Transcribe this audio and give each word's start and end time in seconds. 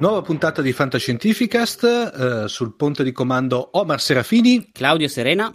Nuova 0.00 0.22
puntata 0.22 0.62
di 0.62 0.72
Fantascientificast 0.72 1.84
eh, 1.84 2.48
sul 2.48 2.74
ponte 2.74 3.04
di 3.04 3.12
comando 3.12 3.68
Omar 3.72 4.00
Serafini, 4.00 4.70
Claudio 4.72 5.08
Serena, 5.08 5.52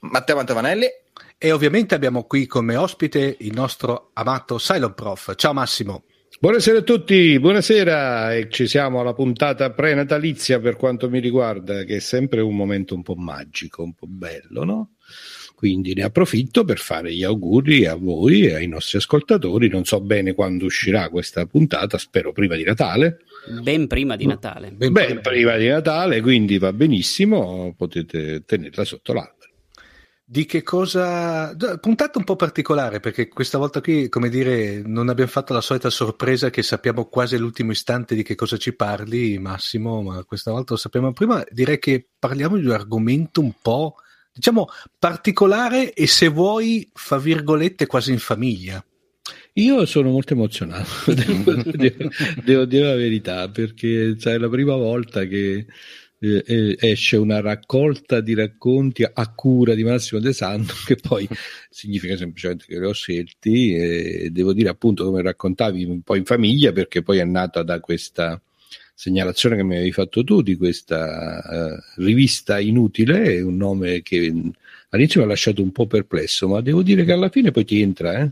Matteo 0.00 0.34
Mantavanelli 0.34 0.86
e 1.38 1.52
ovviamente 1.52 1.94
abbiamo 1.94 2.24
qui 2.24 2.46
come 2.46 2.74
ospite 2.74 3.36
il 3.38 3.52
nostro 3.54 4.10
amato 4.14 4.58
Silent 4.58 4.94
Prof. 4.94 5.36
Ciao 5.36 5.52
Massimo. 5.52 6.02
Buonasera 6.40 6.78
a 6.78 6.82
tutti, 6.82 7.38
buonasera 7.38 8.34
e 8.34 8.50
ci 8.50 8.66
siamo 8.66 8.98
alla 8.98 9.14
puntata 9.14 9.70
prenatalizia 9.70 10.58
per 10.58 10.74
quanto 10.74 11.08
mi 11.08 11.20
riguarda, 11.20 11.84
che 11.84 11.96
è 11.96 12.00
sempre 12.00 12.40
un 12.40 12.56
momento 12.56 12.92
un 12.92 13.02
po' 13.02 13.14
magico, 13.14 13.84
un 13.84 13.94
po' 13.94 14.08
bello, 14.08 14.64
no? 14.64 14.90
Quindi 15.54 15.94
ne 15.94 16.02
approfitto 16.02 16.64
per 16.64 16.78
fare 16.78 17.14
gli 17.14 17.22
auguri 17.22 17.86
a 17.86 17.94
voi 17.94 18.46
e 18.46 18.54
ai 18.56 18.66
nostri 18.66 18.98
ascoltatori. 18.98 19.68
Non 19.68 19.84
so 19.84 20.00
bene 20.00 20.34
quando 20.34 20.64
uscirà 20.64 21.08
questa 21.08 21.46
puntata, 21.46 21.96
spero 21.98 22.32
prima 22.32 22.56
di 22.56 22.64
Natale. 22.64 23.20
Ben 23.48 23.86
prima 23.86 24.16
di 24.16 24.26
Natale. 24.26 24.70
Ben, 24.70 24.92
ben 24.92 25.20
prima 25.20 25.56
di 25.56 25.68
Natale, 25.68 26.20
quindi 26.20 26.58
va 26.58 26.72
benissimo, 26.72 27.74
potete 27.76 28.44
tenerla 28.44 28.84
sotto 28.84 29.12
l'albero. 29.12 29.34
Di 30.28 30.44
che 30.44 30.64
cosa. 30.64 31.54
Puntata 31.80 32.18
un 32.18 32.24
po' 32.24 32.34
particolare 32.34 32.98
perché 32.98 33.28
questa 33.28 33.58
volta 33.58 33.80
qui, 33.80 34.08
come 34.08 34.28
dire, 34.28 34.82
non 34.84 35.08
abbiamo 35.08 35.30
fatto 35.30 35.52
la 35.52 35.60
solita 35.60 35.88
sorpresa 35.88 36.50
che 36.50 36.64
sappiamo 36.64 37.04
quasi 37.04 37.36
all'ultimo 37.36 37.70
istante 37.70 38.16
di 38.16 38.24
che 38.24 38.34
cosa 38.34 38.56
ci 38.56 38.74
parli, 38.74 39.38
Massimo, 39.38 40.02
ma 40.02 40.24
questa 40.24 40.50
volta 40.50 40.72
lo 40.72 40.78
sappiamo 40.78 41.12
prima. 41.12 41.44
Direi 41.48 41.78
che 41.78 42.08
parliamo 42.18 42.56
di 42.56 42.66
un 42.66 42.72
argomento 42.72 43.40
un 43.40 43.52
po', 43.62 43.94
diciamo, 44.32 44.66
particolare 44.98 45.92
e 45.92 46.08
se 46.08 46.26
vuoi, 46.26 46.90
fa 46.92 47.18
virgolette, 47.18 47.86
quasi 47.86 48.10
in 48.10 48.18
famiglia. 48.18 48.84
Io 49.58 49.86
sono 49.86 50.10
molto 50.10 50.34
emozionato, 50.34 51.12
devo, 51.14 51.54
devo, 51.72 52.10
devo, 52.44 52.64
dire 52.66 52.84
la 52.84 52.94
verità, 52.94 53.48
perché 53.48 54.16
cioè, 54.18 54.34
è 54.34 54.38
la 54.38 54.50
prima 54.50 54.74
volta 54.76 55.24
che 55.24 55.66
eh, 56.18 56.76
esce 56.78 57.16
una 57.16 57.40
raccolta 57.40 58.20
di 58.20 58.34
racconti 58.34 59.02
a 59.10 59.32
cura 59.34 59.74
di 59.74 59.82
Massimo 59.82 60.20
De 60.20 60.34
Santo, 60.34 60.74
che 60.84 60.96
poi 60.96 61.26
significa 61.70 62.16
semplicemente 62.16 62.66
che 62.66 62.78
li 62.78 62.84
ho 62.84 62.92
scelti 62.92 63.74
e 63.74 64.28
devo 64.30 64.52
dire 64.52 64.68
appunto 64.68 65.04
come 65.04 65.22
raccontavi 65.22 65.84
un 65.84 66.02
po' 66.02 66.16
in 66.16 66.26
famiglia, 66.26 66.72
perché 66.72 67.02
poi 67.02 67.18
è 67.18 67.24
nata 67.24 67.62
da 67.62 67.80
questa 67.80 68.38
segnalazione 68.94 69.56
che 69.56 69.62
mi 69.62 69.76
avevi 69.76 69.92
fatto 69.92 70.22
tu 70.22 70.42
di 70.42 70.56
questa 70.56 71.42
uh, 71.96 72.02
rivista 72.02 72.58
inutile, 72.58 73.40
un 73.40 73.56
nome 73.56 74.02
che 74.02 74.32
all'inizio 74.90 75.20
mi 75.20 75.26
ha 75.26 75.28
lasciato 75.30 75.62
un 75.62 75.72
po' 75.72 75.86
perplesso, 75.86 76.46
ma 76.46 76.60
devo 76.60 76.82
dire 76.82 77.04
che 77.04 77.12
alla 77.12 77.30
fine 77.30 77.50
poi 77.50 77.64
ti 77.64 77.80
entra, 77.80 78.18
eh? 78.18 78.30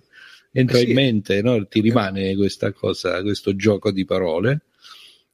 Entra 0.56 0.78
eh 0.78 0.82
sì. 0.82 0.88
in 0.88 0.94
mente, 0.94 1.42
no? 1.42 1.66
ti 1.66 1.80
rimane 1.80 2.36
questa 2.36 2.72
cosa, 2.72 3.20
questo 3.22 3.56
gioco 3.56 3.90
di 3.90 4.04
parole, 4.04 4.62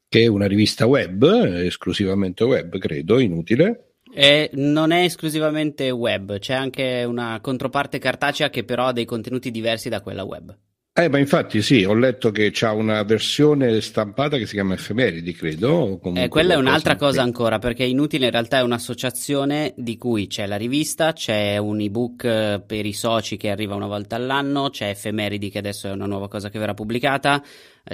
che 0.08 0.22
è 0.22 0.26
una 0.26 0.46
rivista 0.46 0.86
web, 0.86 1.22
esclusivamente 1.22 2.42
web, 2.42 2.78
credo, 2.78 3.18
inutile. 3.18 3.92
E 4.12 4.50
non 4.54 4.90
è 4.90 5.04
esclusivamente 5.04 5.90
web, 5.90 6.38
c'è 6.38 6.54
anche 6.54 7.04
una 7.06 7.38
controparte 7.40 7.98
cartacea 7.98 8.50
che 8.50 8.64
però 8.64 8.86
ha 8.86 8.92
dei 8.92 9.04
contenuti 9.04 9.50
diversi 9.50 9.88
da 9.88 10.00
quella 10.00 10.24
web. 10.24 10.56
Eh, 10.92 11.08
ma 11.08 11.18
infatti 11.18 11.62
sì, 11.62 11.84
ho 11.84 11.94
letto 11.94 12.32
che 12.32 12.50
c'è 12.50 12.68
una 12.68 13.04
versione 13.04 13.80
stampata 13.80 14.36
che 14.36 14.44
si 14.44 14.54
chiama 14.54 14.74
Effemeridi, 14.74 15.32
credo. 15.32 16.00
Eh, 16.14 16.26
quella 16.26 16.54
è 16.54 16.56
un'altra 16.56 16.96
cosa 16.96 17.22
ancora, 17.22 17.60
perché 17.60 17.84
Inutile 17.84 18.24
in 18.24 18.32
realtà 18.32 18.58
è 18.58 18.62
un'associazione 18.62 19.72
di 19.76 19.96
cui 19.96 20.26
c'è 20.26 20.46
la 20.46 20.56
rivista, 20.56 21.12
c'è 21.12 21.58
un 21.58 21.80
ebook 21.80 22.24
eh, 22.24 22.62
per 22.66 22.86
i 22.86 22.92
soci 22.92 23.36
che 23.36 23.50
arriva 23.50 23.76
una 23.76 23.86
volta 23.86 24.16
all'anno, 24.16 24.70
c'è 24.70 24.88
Effemeridi 24.88 25.48
che 25.48 25.58
adesso 25.58 25.86
è 25.86 25.92
una 25.92 26.06
nuova 26.06 26.26
cosa 26.26 26.50
che 26.50 26.58
verrà 26.58 26.74
pubblicata, 26.74 27.40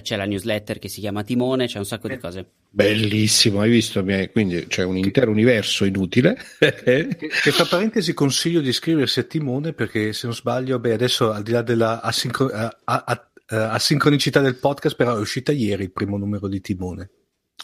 c'è 0.02 0.16
la 0.16 0.24
newsletter 0.24 0.78
che 0.78 0.88
si 0.88 1.00
chiama 1.00 1.22
Timone, 1.22 1.66
c'è 1.66 1.78
un 1.78 1.86
sacco 1.86 2.08
di 2.08 2.18
cose. 2.18 2.46
Bellissimo, 2.70 3.60
hai 3.60 3.70
visto? 3.70 4.04
Quindi 4.32 4.66
c'è 4.66 4.84
un 4.84 4.96
intero 4.96 5.30
universo 5.30 5.84
inutile. 5.84 6.36
che, 6.58 7.16
che 7.16 7.50
tra 7.52 7.64
parentesi 7.64 8.12
consiglio 8.12 8.60
di 8.60 8.68
iscriversi 8.68 9.20
a 9.20 9.22
Timone 9.22 9.72
perché 9.72 10.12
se 10.12 10.26
non 10.26 10.34
sbaglio, 10.34 10.78
beh, 10.78 10.92
adesso 10.92 11.32
al 11.32 11.42
di 11.42 11.52
là 11.52 11.62
della 11.62 12.02
asincro- 12.02 12.50
a, 12.52 12.76
a, 12.84 13.04
a, 13.06 13.72
asincronicità 13.72 14.40
del 14.40 14.56
podcast, 14.56 14.96
però 14.96 15.16
è 15.16 15.20
uscita 15.20 15.52
ieri 15.52 15.84
il 15.84 15.92
primo 15.92 16.18
numero 16.18 16.48
di 16.48 16.60
Timone. 16.60 17.10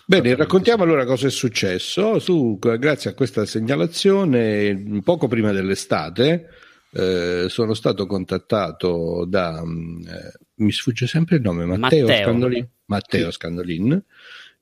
Bene, 0.07 0.35
raccontiamo 0.35 0.83
allora 0.83 1.05
cosa 1.05 1.27
è 1.27 1.31
successo. 1.31 2.19
Su, 2.19 2.59
grazie 2.59 3.11
a 3.11 3.15
questa 3.15 3.45
segnalazione, 3.45 5.01
poco 5.05 5.29
prima 5.29 5.53
dell'estate, 5.53 6.49
eh, 6.95 7.47
sono 7.49 7.75
stato 7.75 8.07
contattato 8.07 9.25
da 9.27 9.63
mm, 9.65 10.03
eh, 10.03 10.33
mi 10.57 10.73
sfugge 10.73 11.07
sempre 11.07 11.37
il 11.37 11.43
nome 11.43 11.65
Matteo, 11.65 12.07
Matteo. 12.07 12.25
Scandolin, 12.25 12.69
Matteo 12.85 13.31
sì. 13.31 13.37
Scandolin 13.37 14.05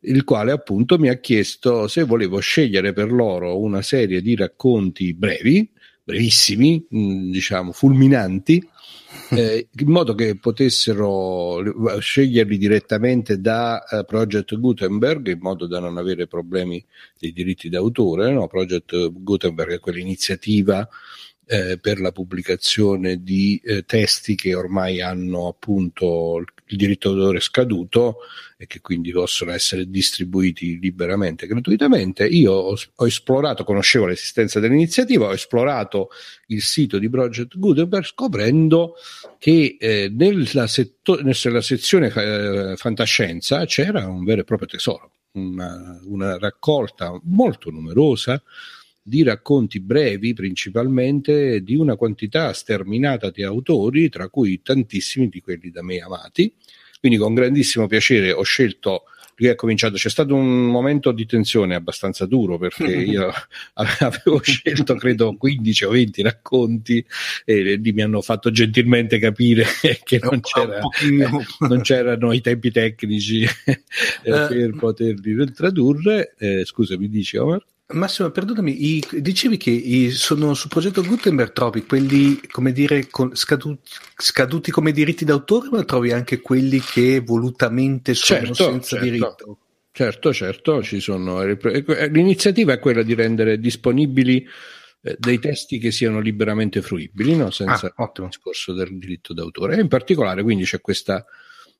il 0.02 0.24
quale 0.24 0.52
appunto 0.52 0.98
mi 0.98 1.08
ha 1.08 1.18
chiesto 1.18 1.88
se 1.88 2.04
volevo 2.04 2.38
scegliere 2.38 2.92
per 2.92 3.12
loro 3.12 3.58
una 3.58 3.82
serie 3.82 4.22
di 4.22 4.36
racconti 4.36 5.12
brevi 5.12 5.68
brevissimi 6.02 6.86
mh, 6.88 6.98
mm, 6.98 7.30
diciamo 7.32 7.72
fulminanti 7.72 8.66
eh, 9.30 9.68
in 9.76 9.90
modo 9.90 10.14
che 10.14 10.38
potessero 10.38 11.60
sceglierli 11.98 12.56
direttamente 12.56 13.40
da 13.40 13.82
uh, 13.90 14.04
Project 14.04 14.56
Gutenberg 14.56 15.26
in 15.26 15.38
modo 15.40 15.66
da 15.66 15.80
non 15.80 15.96
avere 15.96 16.28
problemi 16.28 16.84
dei 17.18 17.32
diritti 17.32 17.68
d'autore 17.68 18.30
no? 18.30 18.46
Project 18.46 19.10
Gutenberg 19.10 19.72
è 19.72 19.80
quell'iniziativa 19.80 20.88
eh, 21.50 21.78
per 21.78 22.00
la 22.00 22.12
pubblicazione 22.12 23.24
di 23.24 23.60
eh, 23.64 23.82
testi 23.82 24.36
che 24.36 24.54
ormai 24.54 25.00
hanno 25.00 25.48
appunto 25.48 26.44
il 26.66 26.76
diritto 26.76 27.12
d'autore 27.12 27.40
scaduto 27.40 28.18
e 28.56 28.68
che 28.68 28.80
quindi 28.80 29.10
possono 29.10 29.50
essere 29.50 29.90
distribuiti 29.90 30.78
liberamente, 30.78 31.48
gratuitamente. 31.48 32.24
Io 32.24 32.52
ho, 32.52 32.76
ho 32.94 33.06
esplorato, 33.06 33.64
conoscevo 33.64 34.06
l'esistenza 34.06 34.60
dell'iniziativa, 34.60 35.26
ho 35.26 35.32
esplorato 35.32 36.10
il 36.46 36.62
sito 36.62 36.98
di 36.98 37.10
Project 37.10 37.58
Gutenberg 37.58 38.04
scoprendo 38.04 38.94
che 39.40 39.76
eh, 39.80 40.08
nella, 40.08 40.68
setto- 40.68 41.20
nella, 41.20 41.62
sezione 41.62 42.12
eh, 42.14 42.76
fantascienza 42.76 43.64
c'era 43.64 44.06
un 44.06 44.22
vero 44.22 44.42
e 44.42 44.44
proprio 44.44 44.68
tesoro, 44.68 45.14
una, 45.32 45.98
una 46.04 46.38
raccolta 46.38 47.18
molto 47.24 47.70
numerosa 47.70 48.40
di 49.02 49.22
racconti 49.22 49.80
brevi 49.80 50.34
principalmente 50.34 51.62
di 51.62 51.74
una 51.74 51.96
quantità 51.96 52.52
sterminata 52.52 53.30
di 53.30 53.42
autori, 53.42 54.08
tra 54.08 54.28
cui 54.28 54.62
tantissimi 54.62 55.28
di 55.28 55.40
quelli 55.40 55.70
da 55.70 55.82
me 55.82 55.98
amati. 55.98 56.54
Quindi 56.98 57.18
con 57.18 57.34
grandissimo 57.34 57.86
piacere 57.86 58.32
ho 58.32 58.42
scelto 58.42 59.04
lui 59.40 59.48
è 59.48 59.54
cominciato, 59.54 59.94
c'è 59.94 60.10
stato 60.10 60.34
un 60.34 60.66
momento 60.66 61.12
di 61.12 61.24
tensione 61.24 61.74
abbastanza 61.74 62.26
duro 62.26 62.58
perché 62.58 62.84
io 62.94 63.32
avevo 63.74 64.40
scelto 64.42 64.94
credo 64.96 65.34
15 65.34 65.84
o 65.86 65.90
20 65.90 66.22
racconti 66.22 67.04
e 67.46 67.80
mi 67.82 68.02
hanno 68.02 68.20
fatto 68.20 68.50
gentilmente 68.50 69.18
capire 69.18 69.64
che 70.04 70.20
non, 70.22 70.40
c'era, 70.40 70.80
eh, 70.80 71.66
non 71.66 71.80
c'erano 71.80 72.32
i 72.32 72.42
tempi 72.42 72.70
tecnici 72.70 73.42
eh, 73.64 73.80
per 74.22 74.76
poterli 74.78 75.52
tradurre. 75.52 76.34
Eh, 76.38 76.64
scusa, 76.66 76.98
mi 76.98 77.08
dici 77.08 77.38
Omar? 77.38 77.64
Massimo, 77.92 78.30
perdonami, 78.30 78.96
i, 78.96 79.04
dicevi 79.12 79.56
che 79.56 79.70
i, 79.70 80.10
sono 80.10 80.54
sul 80.54 80.70
progetto 80.70 81.02
Gutenberg, 81.02 81.52
trovi 81.52 81.84
quelli, 81.84 82.40
come 82.50 82.72
dire, 82.72 83.08
con, 83.08 83.34
scaduti, 83.34 83.90
scaduti, 84.16 84.70
come 84.70 84.92
diritti 84.92 85.24
d'autore, 85.24 85.68
ma 85.70 85.84
trovi 85.84 86.12
anche 86.12 86.40
quelli 86.40 86.80
che 86.80 87.20
volutamente 87.20 88.14
sono 88.14 88.40
certo, 88.40 88.54
senza 88.54 88.88
certo. 88.96 89.04
diritto? 89.04 89.58
Certo, 89.92 90.32
certo, 90.32 90.82
ci 90.82 91.00
sono. 91.00 91.42
L'iniziativa 91.42 92.72
è 92.72 92.78
quella 92.78 93.02
di 93.02 93.14
rendere 93.14 93.58
disponibili 93.58 94.46
eh, 95.02 95.16
dei 95.18 95.38
testi 95.38 95.78
che 95.78 95.90
siano 95.90 96.20
liberamente 96.20 96.82
fruibili, 96.82 97.34
no? 97.36 97.50
senza 97.50 97.92
ah, 97.96 98.12
il 98.14 98.26
discorso 98.26 98.72
del 98.72 98.98
diritto 98.98 99.34
d'autore. 99.34 99.76
E 99.76 99.80
in 99.80 99.88
particolare, 99.88 100.42
quindi, 100.42 100.64
c'è 100.64 100.80
questa 100.80 101.24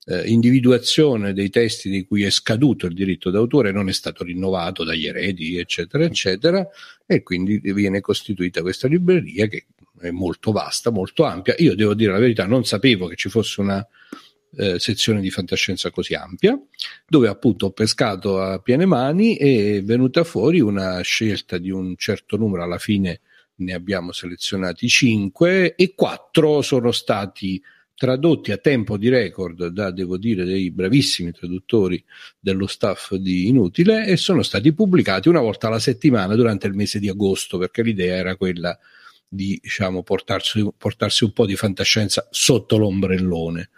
eh, 0.07 0.29
individuazione 0.29 1.33
dei 1.33 1.51
testi 1.51 1.91
di 1.91 2.05
cui 2.07 2.23
è 2.23 2.31
scaduto 2.31 2.87
il 2.87 2.95
diritto 2.95 3.31
d'autore 3.31 3.73
non 3.73 3.89
è 3.89 3.93
stato 3.93 4.25
rinnovato 4.25 4.85
dagli 4.85 5.07
eredi, 5.07 5.59
eccetera, 5.59 6.05
eccetera, 6.05 6.67
e 7.07 7.23
quindi 7.23 7.61
viene 7.61 8.01
costituita 8.01 8.63
questa 8.63 8.89
libreria 8.89 9.47
che 9.47 9.67
è 10.01 10.11
molto 10.11 10.53
vasta, 10.53 10.91
molto 10.91 11.25
ampia. 11.25 11.55
Io 11.59 11.75
devo 11.75 11.95
dire 11.95 12.13
la 12.13 12.19
verità, 12.19 12.47
non 12.47 12.65
sapevo 12.65 13.07
che 13.07 13.17
ci 13.17 13.29
fosse 13.29 13.61
una 13.61 13.87
eh, 14.57 14.79
sezione 14.79 15.21
di 15.21 15.31
fantascienza 15.31 15.91
così 15.91 16.15
ampia, 16.15 16.59
dove 17.07 17.29
appunto 17.29 17.67
ho 17.67 17.71
pescato 17.71 18.41
a 18.41 18.59
piene 18.59 18.87
mani 18.87 19.37
e 19.37 19.79
è 19.79 19.83
venuta 19.83 20.25
fuori 20.25 20.61
una 20.61 21.01
scelta 21.03 21.59
di 21.59 21.71
un 21.71 21.95
certo 21.97 22.37
numero, 22.37 22.63
alla 22.63 22.79
fine 22.79 23.21
ne 23.57 23.75
abbiamo 23.75 24.13
selezionati 24.13 24.89
cinque 24.89 25.75
e 25.75 25.95
quattro 25.95 26.63
sono 26.63 26.93
stati 26.93 27.63
tradotti 28.01 28.51
a 28.51 28.57
tempo 28.57 28.97
di 28.97 29.11
record 29.11 29.67
da, 29.67 29.91
devo 29.91 30.17
dire, 30.17 30.47
dei 30.47 30.71
bravissimi 30.71 31.33
traduttori 31.33 32.03
dello 32.39 32.67
staff 32.67 33.13
di 33.17 33.47
Inutile 33.47 34.07
e 34.07 34.17
sono 34.17 34.43
stati 34.43 34.73
pubblicati 34.73 35.29
una 35.29 35.43
volta 35.43 35.67
alla 35.67 35.79
settimana 35.79 36.35
durante 36.35 36.67
il 36.67 36.73
mese 36.73 36.99
di 36.99 37.11
agosto, 37.11 37.59
perché 37.59 37.83
l'idea 37.83 38.17
era 38.17 38.37
quella 38.37 38.79
di 39.29 39.59
diciamo, 39.61 40.03
portarsi, 40.03 40.67
portarsi 40.79 41.25
un 41.25 41.33
po' 41.35 41.45
di 41.45 41.57
fantascienza 41.57 42.27
sotto 42.31 42.79
l'ombrellone. 42.79 43.69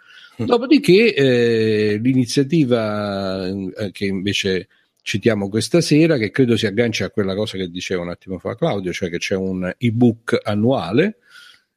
Mm. 0.41 0.45
Dopodiché 0.45 1.13
eh, 1.13 1.99
l'iniziativa 2.01 3.45
eh, 3.45 3.91
che 3.91 4.05
invece 4.05 4.69
citiamo 5.01 5.49
questa 5.49 5.81
sera, 5.81 6.15
che 6.15 6.31
credo 6.31 6.55
si 6.55 6.65
aggancia 6.65 7.03
a 7.03 7.09
quella 7.09 7.35
cosa 7.35 7.57
che 7.57 7.67
diceva 7.67 8.03
un 8.03 8.09
attimo 8.09 8.39
fa 8.39 8.55
Claudio, 8.55 8.93
cioè 8.93 9.09
che 9.09 9.17
c'è 9.17 9.35
un 9.35 9.69
ebook 9.77 10.39
annuale 10.43 11.17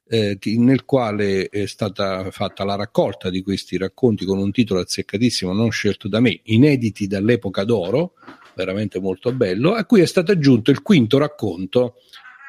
eh, 0.09 0.37
nel 0.57 0.85
quale 0.85 1.49
è 1.49 1.65
stata 1.65 2.29
fatta 2.31 2.63
la 2.63 2.75
raccolta 2.75 3.29
di 3.29 3.41
questi 3.41 3.77
racconti 3.77 4.25
con 4.25 4.37
un 4.37 4.51
titolo 4.51 4.79
azzeccatissimo 4.79 5.53
non 5.53 5.71
scelto 5.71 6.07
da 6.07 6.19
me, 6.19 6.39
inediti 6.43 7.07
dall'epoca 7.07 7.63
d'oro, 7.63 8.13
veramente 8.55 8.99
molto 8.99 9.31
bello, 9.31 9.73
a 9.73 9.85
cui 9.85 10.01
è 10.01 10.05
stato 10.05 10.31
aggiunto 10.31 10.71
il 10.71 10.81
quinto 10.81 11.17
racconto 11.17 11.95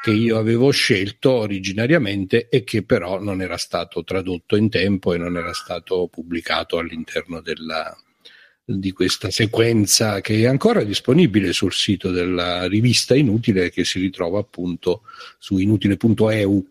che 0.01 0.13
io 0.13 0.39
avevo 0.39 0.71
scelto 0.71 1.33
originariamente 1.33 2.49
e 2.49 2.63
che 2.63 2.83
però 2.83 3.21
non 3.21 3.43
era 3.43 3.57
stato 3.57 4.05
tradotto 4.05 4.57
in 4.57 4.71
tempo 4.71 5.13
e 5.13 5.19
non 5.19 5.37
era 5.37 5.53
stato 5.53 6.09
pubblicato 6.09 6.79
all'interno 6.79 7.41
della, 7.41 7.97
di 8.65 8.93
questa 8.93 9.31
sequenza 9.31 10.21
che 10.21 10.41
è 10.41 10.47
ancora 10.47 10.85
disponibile 10.85 11.53
sul 11.53 11.73
sito 11.73 12.11
della 12.11 12.67
rivista 12.67 13.17
Inutile 13.17 13.71
che 13.71 13.85
si 13.85 13.99
ritrova 13.99 14.39
appunto 14.39 15.03
su 15.39 15.57
inutile.eu. 15.57 16.67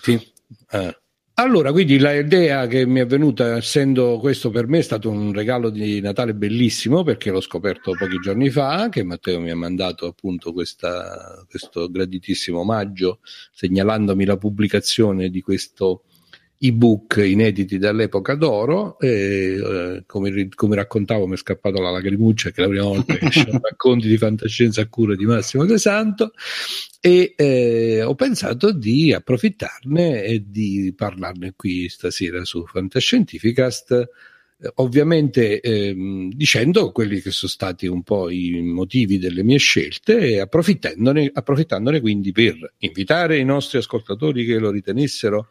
Sì. 0.00 0.32
Eh. 0.70 0.96
Allora, 1.40 1.70
quindi 1.70 2.00
l'idea 2.00 2.66
che 2.66 2.84
mi 2.84 2.98
è 2.98 3.06
venuta, 3.06 3.56
essendo 3.56 4.18
questo 4.18 4.50
per 4.50 4.66
me 4.66 4.78
è 4.78 4.82
stato 4.82 5.08
un 5.08 5.32
regalo 5.32 5.70
di 5.70 6.00
Natale 6.00 6.34
bellissimo 6.34 7.04
perché 7.04 7.30
l'ho 7.30 7.40
scoperto 7.40 7.92
pochi 7.92 8.18
giorni 8.18 8.50
fa, 8.50 8.88
che 8.88 9.04
Matteo 9.04 9.38
mi 9.38 9.50
ha 9.50 9.54
mandato 9.54 10.06
appunto 10.06 10.52
questa, 10.52 11.44
questo 11.48 11.88
graditissimo 11.92 12.58
omaggio 12.58 13.20
segnalandomi 13.52 14.24
la 14.24 14.36
pubblicazione 14.36 15.28
di 15.28 15.40
questo 15.40 16.02
ebook 16.60 17.22
inediti 17.24 17.78
dall'epoca 17.78 18.34
d'oro 18.34 18.98
e 18.98 19.54
eh, 19.54 20.02
come, 20.06 20.48
come, 20.54 20.74
raccontavo 20.74 21.26
mi 21.26 21.34
è 21.34 21.36
scappato 21.36 21.80
la 21.80 21.90
lagrimuccia 21.90 22.50
che 22.50 22.62
è 22.62 22.64
la 22.64 22.70
prima 22.70 22.84
volta 22.84 23.14
che 23.14 23.26
escono 23.26 23.60
racconti 23.62 24.08
di 24.08 24.18
fantascienza 24.18 24.80
a 24.82 24.88
cura 24.88 25.14
di 25.14 25.24
Massimo 25.24 25.64
De 25.64 25.78
Santo 25.78 26.32
e 27.00 27.34
eh, 27.36 28.02
ho 28.02 28.14
pensato 28.16 28.72
di 28.72 29.12
approfittarne 29.12 30.24
e 30.24 30.44
di 30.48 30.92
parlarne 30.96 31.52
qui 31.54 31.88
stasera 31.88 32.44
su 32.44 32.66
Fantascientificast 32.66 34.08
eh, 34.60 34.72
ovviamente 34.76 35.60
ehm, 35.60 36.32
dicendo 36.32 36.90
quelli 36.90 37.20
che 37.20 37.30
sono 37.30 37.52
stati 37.52 37.86
un 37.86 38.02
po' 38.02 38.30
i 38.30 38.60
motivi 38.62 39.18
delle 39.18 39.44
mie 39.44 39.58
scelte 39.58 40.18
e 40.18 40.40
approfittandone, 40.40 41.30
approfittandone 41.32 42.00
quindi 42.00 42.32
per 42.32 42.74
invitare 42.78 43.38
i 43.38 43.44
nostri 43.44 43.78
ascoltatori 43.78 44.44
che 44.44 44.58
lo 44.58 44.72
ritenessero 44.72 45.50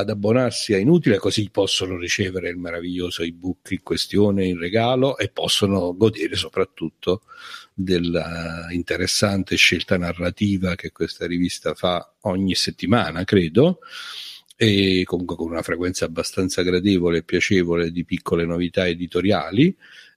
ad 0.00 0.10
abbonarsi 0.10 0.74
a 0.74 0.78
Inutile, 0.78 1.18
così 1.18 1.48
possono 1.50 1.96
ricevere 1.96 2.48
il 2.48 2.56
meraviglioso 2.56 3.22
ebook 3.22 3.70
in 3.70 3.82
questione 3.82 4.46
in 4.46 4.58
regalo 4.58 5.16
e 5.18 5.28
possono 5.28 5.94
godere 5.96 6.36
soprattutto 6.36 7.22
della 7.72 8.66
interessante 8.70 9.56
scelta 9.56 9.96
narrativa 9.96 10.74
che 10.74 10.90
questa 10.90 11.26
rivista 11.26 11.74
fa 11.74 12.12
ogni 12.22 12.54
settimana, 12.54 13.24
credo, 13.24 13.78
e 14.56 15.02
comunque 15.04 15.36
con 15.36 15.50
una 15.50 15.62
frequenza 15.62 16.04
abbastanza 16.04 16.62
gradevole 16.62 17.18
e 17.18 17.22
piacevole 17.22 17.92
di 17.92 18.04
piccole 18.04 18.44
novità 18.44 18.86
editoriali. 18.86 19.74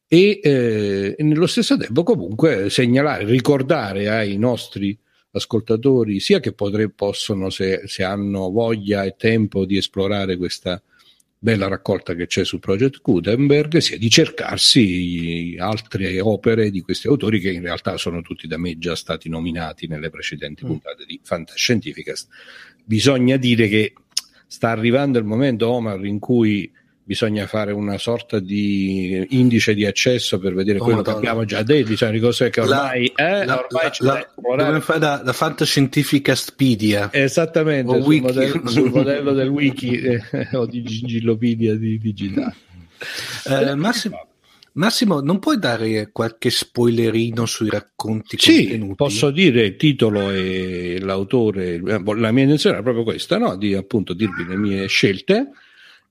E, 0.08 0.40
eh, 0.44 1.16
e 1.18 1.24
nello 1.24 1.48
stesso 1.48 1.78
tempo 1.78 2.04
comunque 2.04 2.70
segnalare, 2.70 3.24
ricordare 3.24 4.10
ai 4.10 4.38
nostri 4.38 4.98
ascoltatori 5.32 6.20
sia 6.20 6.40
che 6.40 6.54
potre, 6.54 6.90
possono, 6.90 7.50
se, 7.50 7.84
se, 7.86 8.04
hanno 8.04 8.50
voglia 8.50 9.04
e 9.04 9.16
tempo 9.18 9.66
di 9.66 9.78
esplorare 9.78 10.38
questa 10.38 10.82
bella 11.44 11.68
raccolta 11.68 12.14
che 12.14 12.28
c'è 12.28 12.46
su 12.46 12.60
Project 12.60 13.02
Gutenberg, 13.02 13.78
sia 13.78 13.98
di 13.98 14.10
cercarsi 14.10 15.56
altre 15.58 16.20
opere 16.20 16.70
di 16.70 16.82
questi 16.82 17.08
autori 17.08 17.40
che 17.40 17.52
in 17.52 17.62
realtà 17.62 17.98
sono 17.98 18.22
tutti 18.22 18.46
da 18.46 18.58
me 18.58 18.78
già 18.78 18.96
stati 18.96 19.28
nominati 19.28 19.88
nelle 19.88 20.10
precedenti 20.10 20.64
mm. 20.64 20.68
puntate 20.68 21.06
di 21.06 21.20
Fantascientificast. 21.24 22.28
Bisogna 22.84 23.38
dire 23.38 23.68
che 23.68 23.94
sta 24.46 24.70
arrivando 24.70 25.18
il 25.18 25.26
momento, 25.26 25.70
Omar, 25.70 26.06
in 26.06 26.20
cui 26.20 26.72
bisogna 27.12 27.46
fare 27.46 27.74
una 27.74 27.98
sorta 27.98 28.40
di 28.40 29.28
indice 29.32 29.74
di 29.74 29.86
accesso 29.86 30.40
per 30.40 30.54
vedere 30.54 30.80
oh, 30.80 30.84
quello 30.84 31.00
Madonna. 31.00 31.20
che 31.20 31.28
abbiamo 31.28 31.46
già 31.46 31.62
detto, 31.62 31.94
cioè, 31.94 32.18
cose 32.22 32.50
che 32.50 32.62
ormai, 32.62 33.12
la, 33.14 33.42
eh, 33.42 33.46
la, 33.46 33.60
ormai 33.60 33.92
la, 33.98 34.70
la, 34.72 34.80
fare 34.80 35.00
da, 35.00 35.18
da 35.18 35.34
fantascientifica 35.34 36.36
Spedia 36.36 37.10
esattamente 37.12 38.02
sul 38.02 38.22
modello, 38.22 38.68
sul, 38.70 38.90
modello, 38.96 39.34
del 39.34 39.50
wiki 39.50 40.00
eh, 40.00 40.22
o 40.56 40.66
di 40.66 40.84
Gillopedia 40.84 41.76
di 41.76 41.98
digitale 41.98 42.56
eh, 43.46 43.76
Massimo, 43.76 44.28
Massimo, 44.74 45.20
non 45.20 45.40
puoi 45.40 45.60
dare 45.60 46.12
qualche 46.14 46.50
spoilerino 46.50 47.46
sui 47.46 47.70
racconti 47.70 48.38
sì, 48.40 48.70
contenuti? 48.70 48.96
posso 48.96 49.32
dire 49.32 49.66
il 49.66 49.76
titolo 49.76 50.30
e 50.30 50.98
l'autore. 51.02 51.74
Eh, 51.74 52.00
boh, 52.00 52.14
la 52.14 52.32
mia 52.32 52.44
intenzione 52.44 52.76
era 52.76 52.84
proprio 52.84 53.04
questa, 53.04 53.38
no? 53.38 53.58
di 53.58 53.74
appunto 53.74 54.14
dirvi 54.14 54.46
le 54.48 54.56
mie 54.56 54.88
scelte 54.88 55.50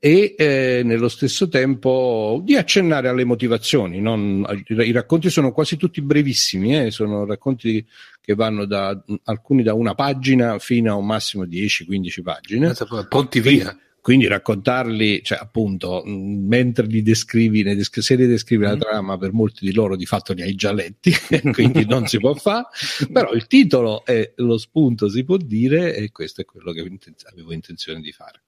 e 0.02 0.34
eh, 0.38 0.80
nello 0.82 1.08
stesso 1.08 1.46
tempo 1.48 2.40
di 2.42 2.56
accennare 2.56 3.08
alle 3.08 3.24
motivazioni. 3.24 4.00
Non, 4.00 4.46
I 4.66 4.92
racconti 4.92 5.28
sono 5.28 5.52
quasi 5.52 5.76
tutti 5.76 6.00
brevissimi, 6.00 6.86
eh, 6.86 6.90
sono 6.90 7.26
racconti 7.26 7.86
che 8.18 8.34
vanno 8.34 8.64
da 8.64 8.98
alcuni 9.24 9.62
da 9.62 9.74
una 9.74 9.94
pagina 9.94 10.58
fino 10.58 10.90
a 10.90 10.96
un 10.96 11.04
massimo 11.04 11.44
10-15 11.44 12.22
pagine. 12.22 12.72
Pronti 13.08 13.40
via. 13.40 13.78
Quindi 14.00 14.26
raccontarli, 14.26 15.22
cioè 15.22 15.36
appunto, 15.38 16.02
mentre 16.06 16.86
li 16.86 17.02
descrivi, 17.02 17.62
ne 17.62 17.76
desc- 17.76 18.00
se 18.00 18.14
li 18.14 18.26
descrivi 18.26 18.64
la 18.64 18.76
mm. 18.76 18.80
trama, 18.80 19.18
per 19.18 19.34
molti 19.34 19.66
di 19.66 19.74
loro 19.74 19.94
di 19.94 20.06
fatto 20.06 20.32
li 20.32 20.40
hai 20.40 20.54
già 20.54 20.72
letti, 20.72 21.12
quindi 21.52 21.84
non 21.84 22.06
si 22.06 22.18
può 22.18 22.32
fare, 22.32 22.68
però 23.12 23.32
il 23.32 23.46
titolo 23.46 24.06
e 24.06 24.32
lo 24.36 24.56
spunto 24.56 25.10
si 25.10 25.22
può 25.24 25.36
dire 25.36 25.94
e 25.94 26.10
questo 26.10 26.40
è 26.40 26.46
quello 26.46 26.72
che 26.72 26.80
avevo 26.80 27.52
intenzione 27.52 28.00
di 28.00 28.12
fare 28.12 28.40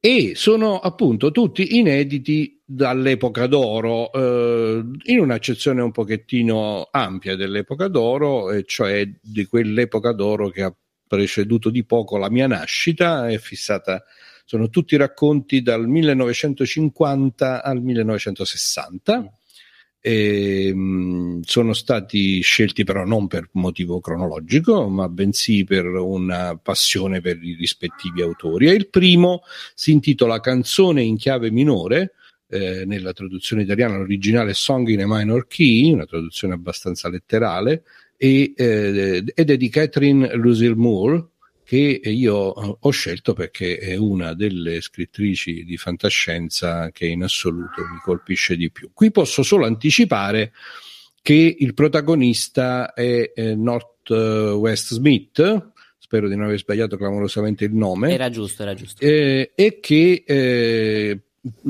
e 0.00 0.34
sono 0.36 0.78
appunto 0.78 1.32
tutti 1.32 1.76
inediti 1.76 2.62
dall'epoca 2.64 3.46
d'oro 3.46 4.12
eh, 4.12 4.84
in 5.04 5.18
un'accezione 5.18 5.82
un 5.82 5.90
pochettino 5.90 6.88
ampia 6.90 7.34
dell'epoca 7.34 7.88
d'oro 7.88 8.50
e 8.52 8.64
cioè 8.64 9.10
di 9.20 9.46
quell'epoca 9.46 10.12
d'oro 10.12 10.50
che 10.50 10.62
ha 10.62 10.76
preceduto 11.06 11.70
di 11.70 11.84
poco 11.84 12.16
la 12.16 12.30
mia 12.30 12.46
nascita 12.46 13.28
è 13.28 13.38
fissata 13.38 14.04
sono 14.44 14.68
tutti 14.68 14.96
racconti 14.96 15.62
dal 15.62 15.88
1950 15.88 17.62
al 17.62 17.82
1960 17.82 19.37
e, 20.00 20.72
mh, 20.74 21.40
sono 21.42 21.72
stati 21.72 22.40
scelti 22.40 22.84
però 22.84 23.04
non 23.04 23.26
per 23.26 23.48
motivo 23.52 24.00
cronologico, 24.00 24.88
ma 24.88 25.08
bensì 25.08 25.64
per 25.64 25.86
una 25.86 26.56
passione 26.56 27.20
per 27.20 27.42
i 27.42 27.54
rispettivi 27.54 28.22
autori. 28.22 28.68
E 28.68 28.72
il 28.72 28.88
primo 28.88 29.42
si 29.74 29.92
intitola 29.92 30.40
Canzone 30.40 31.02
in 31.02 31.16
chiave 31.16 31.50
minore, 31.50 32.12
eh, 32.48 32.84
nella 32.86 33.12
traduzione 33.12 33.62
italiana 33.62 33.98
l'originale 33.98 34.54
Song 34.54 34.88
in 34.88 35.02
a 35.02 35.06
Minor 35.06 35.46
Key, 35.46 35.92
una 35.92 36.06
traduzione 36.06 36.54
abbastanza 36.54 37.08
letterale, 37.08 37.82
e, 38.16 38.52
eh, 38.56 39.24
ed 39.34 39.50
è 39.50 39.56
di 39.56 39.68
Catherine 39.68 40.34
Lucille 40.34 40.74
Moore, 40.74 41.28
che 41.68 42.00
io 42.02 42.34
ho 42.34 42.90
scelto 42.90 43.34
perché 43.34 43.76
è 43.76 43.94
una 43.94 44.32
delle 44.32 44.80
scrittrici 44.80 45.64
di 45.64 45.76
fantascienza 45.76 46.90
che 46.92 47.04
in 47.04 47.22
assoluto 47.22 47.82
mi 47.82 47.98
colpisce 48.02 48.56
di 48.56 48.70
più. 48.70 48.88
Qui 48.94 49.10
posso 49.10 49.42
solo 49.42 49.66
anticipare 49.66 50.54
che 51.20 51.56
il 51.58 51.74
protagonista 51.74 52.94
è 52.94 53.32
eh, 53.34 53.54
Northwest 53.54 54.94
Smith, 54.94 55.72
spero 55.98 56.26
di 56.28 56.36
non 56.36 56.46
aver 56.46 56.58
sbagliato 56.58 56.96
clamorosamente 56.96 57.66
il 57.66 57.74
nome. 57.74 58.14
Era 58.14 58.30
giusto, 58.30 58.62
era 58.62 58.72
giusto. 58.72 59.04
Eh, 59.04 59.52
e 59.54 59.78
che 59.78 60.24
eh, 60.26 61.20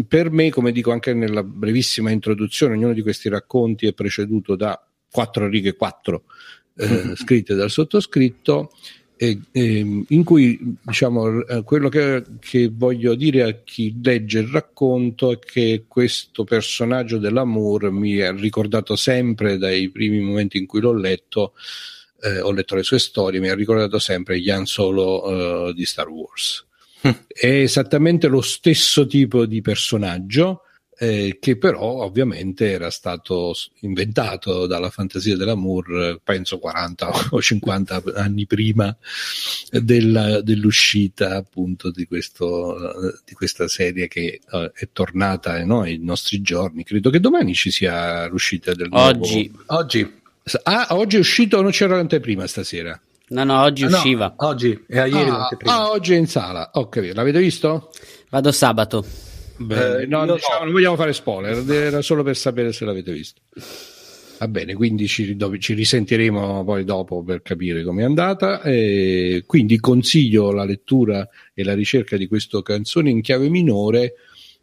per 0.07 0.31
me, 0.31 0.50
come 0.50 0.71
dico 0.71 0.93
anche 0.93 1.12
nella 1.12 1.43
brevissima 1.43 2.12
introduzione, 2.12 2.75
ognuno 2.75 2.93
di 2.93 3.02
questi 3.02 3.28
racconti 3.28 3.88
è 3.88 3.95
preceduto 3.95 4.55
da 4.55 4.81
quattro 5.11 5.49
righe, 5.49 5.75
quattro 5.75 6.26
eh, 6.76 7.14
scritte 7.19 7.57
dal 7.57 7.69
sottoscritto 7.69 8.71
e, 9.21 9.41
e, 9.51 10.05
in 10.07 10.23
cui 10.23 10.77
diciamo 10.81 11.45
eh, 11.45 11.65
quello 11.65 11.89
che, 11.89 12.23
che, 12.39 12.71
voglio 12.73 13.17
dire 13.17 13.43
a 13.43 13.53
chi 13.65 13.99
legge 14.01 14.39
il 14.39 14.47
racconto 14.47 15.33
è 15.33 15.41
che 15.41 15.87
questo 15.89 16.45
personaggio 16.45 17.19
dell'amour 17.19 17.91
mi 17.91 18.21
ha 18.21 18.31
ricordato 18.31 18.95
sempre 18.95 19.59
dai 19.59 19.91
primi 19.91 20.21
momenti 20.21 20.57
in 20.59 20.67
cui 20.67 20.81
l'ho 20.81 20.95
letto 20.95 21.55
eh, 22.23 22.39
ho 22.41 22.53
letto 22.53 22.77
le 22.77 22.85
sue 22.85 23.01
storie 23.01 23.41
mi 23.41 23.49
ha 23.49 23.57
ricordato 23.57 23.99
sempre 23.99 24.39
Ian 24.39 24.67
Solo 24.67 25.67
uh, 25.67 25.73
di 25.73 25.85
Star 25.85 26.09
Wars 26.09 26.65
hm. 27.01 27.11
è 27.27 27.47
esattamente 27.47 28.29
lo 28.29 28.41
stesso 28.41 29.05
tipo 29.09 29.47
di 29.47 29.61
personaggio 29.63 30.63
eh, 30.99 31.38
che 31.40 31.57
però 31.57 32.02
ovviamente 32.02 32.71
era 32.71 32.90
stato 32.90 33.55
inventato 33.81 34.67
dalla 34.67 34.90
fantasia 34.90 35.37
dell'amour, 35.37 36.21
penso 36.25 36.59
40 36.59 37.11
o 37.31 37.40
50 37.40 38.02
anni 38.17 38.47
prima 38.47 38.95
della, 39.71 40.40
dell'uscita 40.40 41.37
appunto 41.37 41.90
di, 41.90 42.07
questo, 42.07 42.76
di, 43.25 43.35
questa 43.35 43.69
serie 43.69 44.09
che 44.09 44.40
uh, 44.50 44.71
è 44.75 44.88
tornata 44.93 45.62
no, 45.64 45.83
ai 45.83 45.99
nostri 45.99 46.40
giorni. 46.43 46.83
Credo 46.83 47.11
che 47.11 47.21
domani 47.21 47.55
ci 47.55 47.71
sia 47.71 48.26
l'uscita 48.26 48.75
del 48.75 48.88
oggi. 48.90 49.50
nuovo... 49.55 49.81
Oggi. 49.81 50.17
Ah, 50.64 50.87
oggi 50.90 51.17
è 51.17 51.19
uscito 51.19 51.59
o 51.59 51.62
non 51.62 51.71
c'era 51.71 51.97
l'anteprima 51.97 52.47
stasera? 52.47 52.99
No, 53.28 53.45
no, 53.45 53.61
oggi 53.61 53.85
ah, 53.85 53.88
usciva. 53.88 54.35
No, 54.38 54.47
oggi, 54.47 54.85
è 54.88 55.00
ieri 55.00 55.28
ah, 55.28 55.37
l'anteprima. 55.37 55.75
Ah, 55.75 55.90
oggi 55.90 56.14
è 56.14 56.17
in 56.17 56.26
sala. 56.26 56.71
Ok, 56.73 57.11
l'avete 57.14 57.38
visto? 57.38 57.90
Vado 58.31 58.50
sabato. 58.50 59.28
Beh, 59.59 60.07
no, 60.07 60.25
diciamo, 60.25 60.65
non 60.65 60.73
vogliamo 60.73 60.97
fare 60.97 61.12
spoiler, 61.12 61.69
era 61.71 62.00
solo 62.00 62.23
per 62.23 62.37
sapere 62.37 62.73
se 62.73 62.85
l'avete 62.85 63.12
visto. 63.12 63.41
Va 64.38 64.47
bene, 64.47 64.75
quindi 64.75 65.09
ci, 65.09 65.37
ci 65.59 65.75
risentiremo 65.75 66.62
poi 66.62 66.85
dopo 66.85 67.25
per 67.25 67.43
capire 67.43 67.83
com'è 67.83 68.05
andata. 68.05 68.62
E 68.62 69.43
quindi 69.47 69.81
consiglio 69.81 70.53
la 70.53 70.65
lettura 70.65 71.29
e 71.53 71.65
la 71.65 71.75
ricerca 71.75 72.17
di 72.17 72.29
questa 72.29 72.62
canzone 72.62 73.11
in 73.11 73.21
chiave 73.21 73.49
minore 73.49 74.15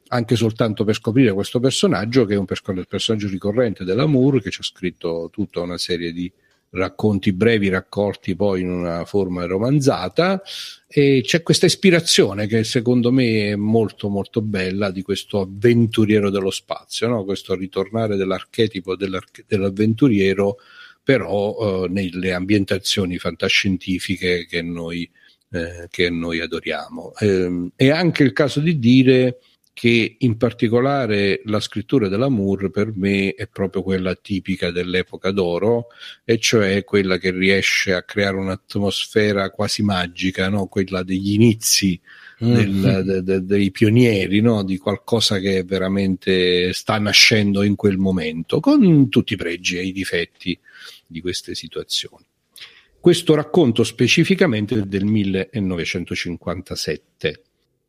anche 0.07 0.35
soltanto 0.35 0.83
per 0.83 0.95
scoprire 0.95 1.33
questo 1.33 1.59
personaggio 1.59 2.25
che 2.25 2.35
è 2.35 2.37
un 2.37 2.45
personaggio 2.45 3.27
ricorrente 3.27 3.83
dell'Amour 3.83 4.41
che 4.41 4.51
ci 4.51 4.61
ha 4.61 4.63
scritto 4.63 5.29
tutta 5.31 5.61
una 5.61 5.77
serie 5.77 6.13
di 6.13 6.31
racconti 6.71 7.31
brevi 7.31 7.69
raccolti 7.69 8.35
poi 8.35 8.61
in 8.61 8.69
una 8.69 9.05
forma 9.05 9.45
romanzata 9.45 10.41
e 10.87 11.21
c'è 11.23 11.41
questa 11.41 11.65
ispirazione 11.65 12.47
che 12.47 12.63
secondo 12.63 13.11
me 13.11 13.51
è 13.51 13.55
molto 13.55 14.09
molto 14.09 14.41
bella 14.41 14.91
di 14.91 15.01
questo 15.01 15.41
avventuriero 15.41 16.29
dello 16.29 16.51
spazio, 16.51 17.07
no? 17.07 17.23
questo 17.23 17.55
ritornare 17.55 18.15
dell'archetipo 18.15 18.95
dell'avventuriero 18.95 20.57
però 21.05 21.85
eh, 21.85 21.87
nelle 21.87 22.33
ambientazioni 22.33 23.19
fantascientifiche 23.19 24.47
che 24.47 24.63
noi, 24.63 25.09
eh, 25.51 25.85
che 25.89 26.09
noi 26.09 26.39
adoriamo. 26.39 27.13
Eh, 27.19 27.69
è 27.75 27.89
anche 27.89 28.23
il 28.23 28.33
caso 28.33 28.59
di 28.59 28.79
dire 28.79 29.37
che 29.75 30.15
in 30.19 30.37
particolare 30.37 31.41
la 31.43 31.59
scrittura 31.59 32.07
dell'amour 32.07 32.69
per 32.69 32.93
me 32.95 33.33
è 33.33 33.45
proprio 33.45 33.83
quella 33.83 34.15
tipica 34.15 34.71
dell'epoca 34.71 35.31
d'oro, 35.31 35.87
e 36.23 36.39
cioè 36.39 36.85
quella 36.85 37.17
che 37.17 37.31
riesce 37.31 37.93
a 37.93 38.03
creare 38.03 38.37
un'atmosfera 38.37 39.49
quasi 39.49 39.83
magica, 39.83 40.47
no? 40.47 40.67
quella 40.67 41.03
degli 41.03 41.33
inizi 41.33 41.99
mm. 42.41 42.53
del, 42.53 43.03
de, 43.03 43.21
de, 43.21 43.43
dei 43.43 43.69
pionieri, 43.71 44.39
no? 44.39 44.63
di 44.63 44.77
qualcosa 44.77 45.39
che 45.39 45.65
veramente 45.65 46.71
sta 46.71 46.97
nascendo 46.97 47.61
in 47.61 47.75
quel 47.75 47.97
momento, 47.97 48.61
con 48.61 49.09
tutti 49.09 49.33
i 49.33 49.37
pregi 49.37 49.77
e 49.77 49.87
i 49.87 49.91
difetti 49.91 50.57
di 51.05 51.19
queste 51.19 51.53
situazioni. 51.53 52.23
Questo 52.97 53.35
racconto 53.35 53.83
specificamente 53.83 54.75
è 54.75 54.83
del 54.83 55.03
1957 55.03 57.41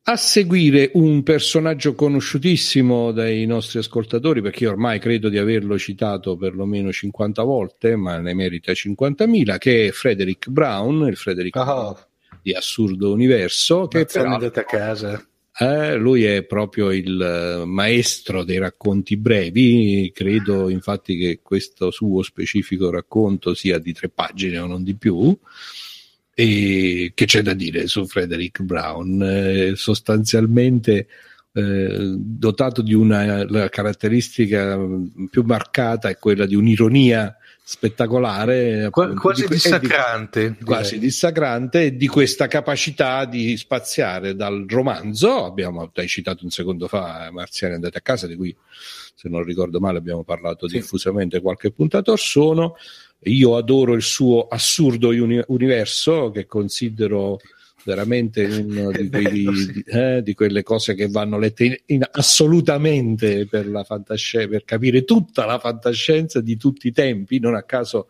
a 0.08 0.16
seguire 0.16 0.92
un 0.94 1.25
personaggio 1.25 1.96
conosciutissimo 1.96 3.10
dai 3.10 3.44
nostri 3.44 3.80
ascoltatori, 3.80 4.40
perché 4.40 4.64
io 4.64 4.70
ormai 4.70 5.00
credo 5.00 5.28
di 5.28 5.36
averlo 5.36 5.76
citato 5.78 6.36
perlomeno 6.36 6.92
50 6.92 7.42
volte, 7.42 7.96
ma 7.96 8.18
ne 8.18 8.32
merita 8.32 8.70
50.000, 8.70 9.58
che 9.58 9.88
è 9.88 9.90
Frederick 9.90 10.48
Brown, 10.48 11.08
il 11.08 11.16
Frederick 11.16 11.56
oh. 11.56 11.98
di 12.40 12.52
Assurdo 12.52 13.10
Universo. 13.10 13.88
Che 13.88 14.04
però, 14.04 14.34
andate 14.34 14.60
a 14.60 14.64
casa. 14.64 15.26
Eh, 15.58 15.96
lui 15.96 16.22
è 16.22 16.44
proprio 16.44 16.92
il 16.92 17.64
maestro 17.66 18.44
dei 18.44 18.58
racconti 18.58 19.16
brevi, 19.16 20.12
credo 20.14 20.68
infatti 20.68 21.16
che 21.16 21.40
questo 21.42 21.90
suo 21.90 22.22
specifico 22.22 22.90
racconto 22.90 23.54
sia 23.54 23.78
di 23.78 23.92
tre 23.92 24.08
pagine 24.08 24.58
o 24.58 24.66
non 24.66 24.84
di 24.84 24.94
più 24.94 25.36
e 26.38 27.12
che 27.14 27.24
c'è 27.24 27.40
da 27.40 27.54
dire 27.54 27.86
su 27.86 28.04
Frederick 28.06 28.60
Brown? 28.60 29.22
Eh, 29.22 29.72
sostanzialmente 29.74 31.06
eh, 31.50 32.14
dotato 32.18 32.82
di 32.82 32.92
una 32.92 33.46
caratteristica 33.70 34.78
più 35.30 35.42
marcata 35.44 36.10
è 36.10 36.18
quella 36.18 36.44
di 36.44 36.54
un'ironia 36.54 37.34
spettacolare, 37.64 38.84
appunto, 38.84 39.18
quasi 39.18 39.46
di, 39.46 39.54
dissacrante, 39.54 40.54
di, 40.58 40.64
quasi 40.64 40.98
dissacrante, 40.98 41.96
di 41.96 42.06
questa 42.06 42.48
capacità 42.48 43.24
di 43.24 43.56
spaziare 43.56 44.36
dal 44.36 44.66
romanzo. 44.68 45.46
Abbiamo 45.46 45.90
hai 45.94 46.06
citato 46.06 46.44
un 46.44 46.50
secondo 46.50 46.86
fa 46.86 47.30
Marziani 47.32 47.74
andate 47.74 47.96
a 47.96 48.02
casa, 48.02 48.26
di 48.26 48.36
cui 48.36 48.54
se 49.14 49.30
non 49.30 49.42
ricordo 49.42 49.80
male 49.80 49.96
abbiamo 49.96 50.24
parlato 50.24 50.68
sì. 50.68 50.76
diffusamente 50.76 51.40
qualche 51.40 51.72
puntata 51.72 52.10
or 52.10 52.20
sono 52.20 52.76
io 53.26 53.56
adoro 53.56 53.95
il 53.95 54.02
suo 54.02 54.47
assurdo 54.49 55.09
uni- 55.09 55.42
universo 55.47 56.30
che 56.30 56.47
considero 56.47 57.38
veramente 57.85 58.45
uno 58.45 58.90
di, 58.92 59.09
quelli, 59.09 59.54
sì. 59.54 59.85
eh, 59.87 60.23
di, 60.23 60.35
quelle 60.35 60.62
cose 60.62 60.95
che 60.95 61.09
vanno 61.09 61.38
lette 61.38 61.64
in, 61.64 61.76
in, 61.87 62.09
assolutamente 62.11 63.47
per, 63.47 63.68
la 63.68 63.85
fantascienza, 63.85 64.49
per 64.49 64.64
capire 64.64 65.04
tutta 65.04 65.47
la 65.47 65.59
fantascienza 65.59 66.40
di 66.40 66.56
tutti 66.56 66.88
i 66.88 66.92
tempi. 66.92 67.38
Non 67.38 67.54
a 67.54 67.62
caso 67.62 68.09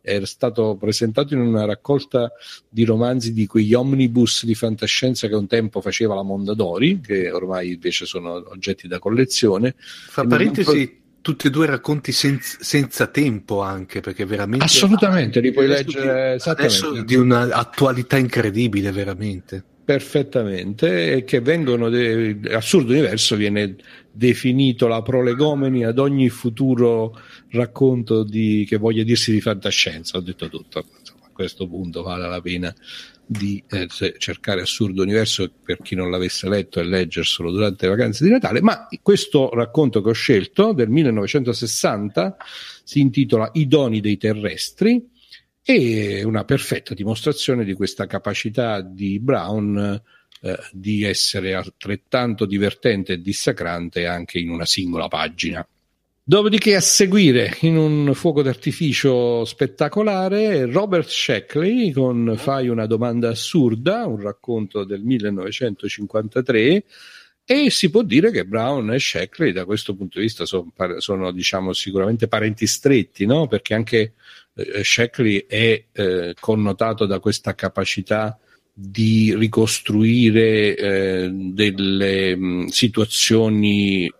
è 0.00 0.24
stato 0.24 0.76
presentato 0.76 1.34
in 1.34 1.40
una 1.40 1.66
raccolta 1.66 2.32
di 2.68 2.84
romanzi 2.84 3.32
di 3.32 3.46
quegli 3.46 3.74
omnibus 3.74 4.44
di 4.44 4.54
fantascienza 4.54 5.28
che 5.28 5.34
un 5.34 5.46
tempo 5.46 5.80
faceva 5.80 6.14
la 6.14 6.22
Mondadori, 6.22 7.00
che 7.00 7.30
ormai 7.30 7.72
invece 7.72 8.06
sono 8.06 8.42
oggetti 8.48 8.88
da 8.88 8.98
collezione. 8.98 9.74
Fra 9.76 10.24
parentesi, 10.24 10.97
tutti 11.28 11.48
e 11.48 11.50
due 11.50 11.66
racconti 11.66 12.10
senza, 12.10 12.56
senza 12.58 13.06
tempo 13.06 13.60
anche 13.60 14.00
perché 14.00 14.24
veramente 14.24 14.64
assolutamente 14.64 15.40
li 15.40 15.52
puoi 15.52 15.66
leggere 15.66 16.38
adesso 16.42 17.02
di 17.02 17.16
un'attualità 17.16 18.16
incredibile 18.16 18.90
veramente. 18.92 19.62
Perfettamente 19.84 21.12
e 21.12 21.24
che 21.24 21.40
vengono 21.40 21.90
de- 21.90 22.38
assurdo 22.50 22.92
universo 22.92 23.36
viene 23.36 23.76
definito 24.10 24.86
la 24.86 25.02
prolegomeni 25.02 25.84
ad 25.84 25.98
ogni 25.98 26.30
futuro 26.30 27.20
racconto 27.50 28.22
di, 28.22 28.64
che 28.66 28.78
voglia 28.78 29.02
dirsi 29.02 29.30
di 29.30 29.42
fantascienza 29.42 30.16
ho 30.16 30.22
detto 30.22 30.48
tutto. 30.48 30.82
Insomma, 30.98 31.26
a 31.26 31.30
questo 31.30 31.68
punto 31.68 32.02
vale 32.02 32.26
la 32.26 32.40
pena 32.40 32.74
di 33.30 33.62
eh, 33.68 33.86
cercare 34.16 34.62
Assurdo 34.62 35.02
Universo 35.02 35.52
per 35.62 35.82
chi 35.82 35.94
non 35.94 36.10
l'avesse 36.10 36.48
letto 36.48 36.80
e 36.80 36.84
leggerselo 36.84 37.50
durante 37.50 37.84
le 37.84 37.94
vacanze 37.94 38.24
di 38.24 38.30
Natale, 38.30 38.62
ma 38.62 38.88
questo 39.02 39.50
racconto 39.50 40.00
che 40.00 40.08
ho 40.08 40.14
scelto 40.14 40.72
del 40.72 40.88
1960 40.88 42.36
si 42.82 43.00
intitola 43.00 43.50
I 43.52 43.66
doni 43.66 44.00
dei 44.00 44.16
terrestri 44.16 45.10
e 45.62 46.20
è 46.20 46.22
una 46.22 46.44
perfetta 46.44 46.94
dimostrazione 46.94 47.64
di 47.64 47.74
questa 47.74 48.06
capacità 48.06 48.80
di 48.80 49.20
Brown 49.20 50.02
eh, 50.40 50.58
di 50.72 51.02
essere 51.02 51.52
altrettanto 51.52 52.46
divertente 52.46 53.14
e 53.14 53.20
dissacrante 53.20 54.06
anche 54.06 54.38
in 54.38 54.48
una 54.48 54.64
singola 54.64 55.08
pagina. 55.08 55.66
Dopodiché 56.28 56.76
a 56.76 56.80
seguire 56.82 57.56
in 57.62 57.78
un 57.78 58.12
fuoco 58.12 58.42
d'artificio 58.42 59.46
spettacolare 59.46 60.66
Robert 60.66 61.08
Sheckley 61.08 61.90
con 61.90 62.34
Fai 62.36 62.68
una 62.68 62.84
domanda 62.84 63.30
assurda, 63.30 64.04
un 64.04 64.20
racconto 64.20 64.84
del 64.84 65.00
1953 65.00 66.84
e 67.46 67.70
si 67.70 67.88
può 67.88 68.02
dire 68.02 68.30
che 68.30 68.44
Brown 68.44 68.92
e 68.92 68.98
Sheckley 68.98 69.52
da 69.52 69.64
questo 69.64 69.96
punto 69.96 70.18
di 70.18 70.26
vista 70.26 70.44
sono, 70.44 70.70
sono 70.98 71.32
diciamo 71.32 71.72
sicuramente 71.72 72.28
parenti 72.28 72.66
stretti, 72.66 73.24
no? 73.24 73.46
perché 73.46 73.72
anche 73.72 74.12
eh, 74.52 74.84
Sheckley 74.84 75.46
è 75.48 75.82
eh, 75.90 76.34
connotato 76.38 77.06
da 77.06 77.20
questa 77.20 77.54
capacità 77.54 78.38
di 78.70 79.34
ricostruire 79.34 80.76
eh, 80.76 81.30
delle 81.32 82.36
mh, 82.36 82.66
situazioni 82.66 84.12